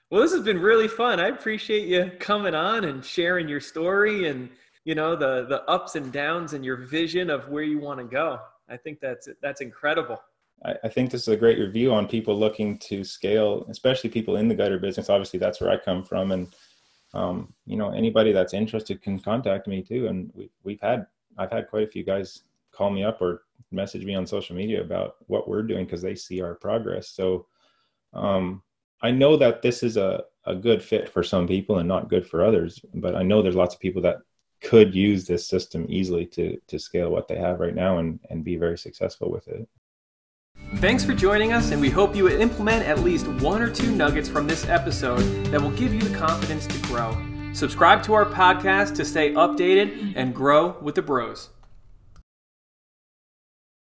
[0.09, 1.19] Well this has been really fun.
[1.19, 4.49] I appreciate you coming on and sharing your story and
[4.85, 8.05] you know the the ups and downs and your vision of where you want to
[8.05, 8.39] go.
[8.69, 10.19] I think that's that's incredible.
[10.65, 14.37] I, I think this is a great review on people looking to scale especially people
[14.37, 15.09] in the gutter business.
[15.09, 16.31] Obviously that's where i come from.
[16.31, 16.47] And
[17.13, 20.07] um, you know, anybody that's interested can contact me too.
[20.07, 22.41] And we, we've had, I've had quite a few guys
[22.71, 26.15] call me up or message me on social media about what we're doing because they
[26.15, 27.09] see our progress.
[27.09, 27.47] So
[28.13, 28.61] um,
[29.01, 32.27] I know that this is a, a good fit for some people and not good
[32.27, 34.17] for others, but I know there's lots of people that
[34.61, 38.43] could use this system easily to to scale what they have right now and and
[38.43, 39.67] be very successful with it.
[40.79, 44.29] Thanks for joining us, and we hope you implement at least one or two nuggets
[44.29, 47.17] from this episode that will give you the confidence to grow.
[47.51, 51.49] Subscribe to our podcast to stay updated and grow with the bros.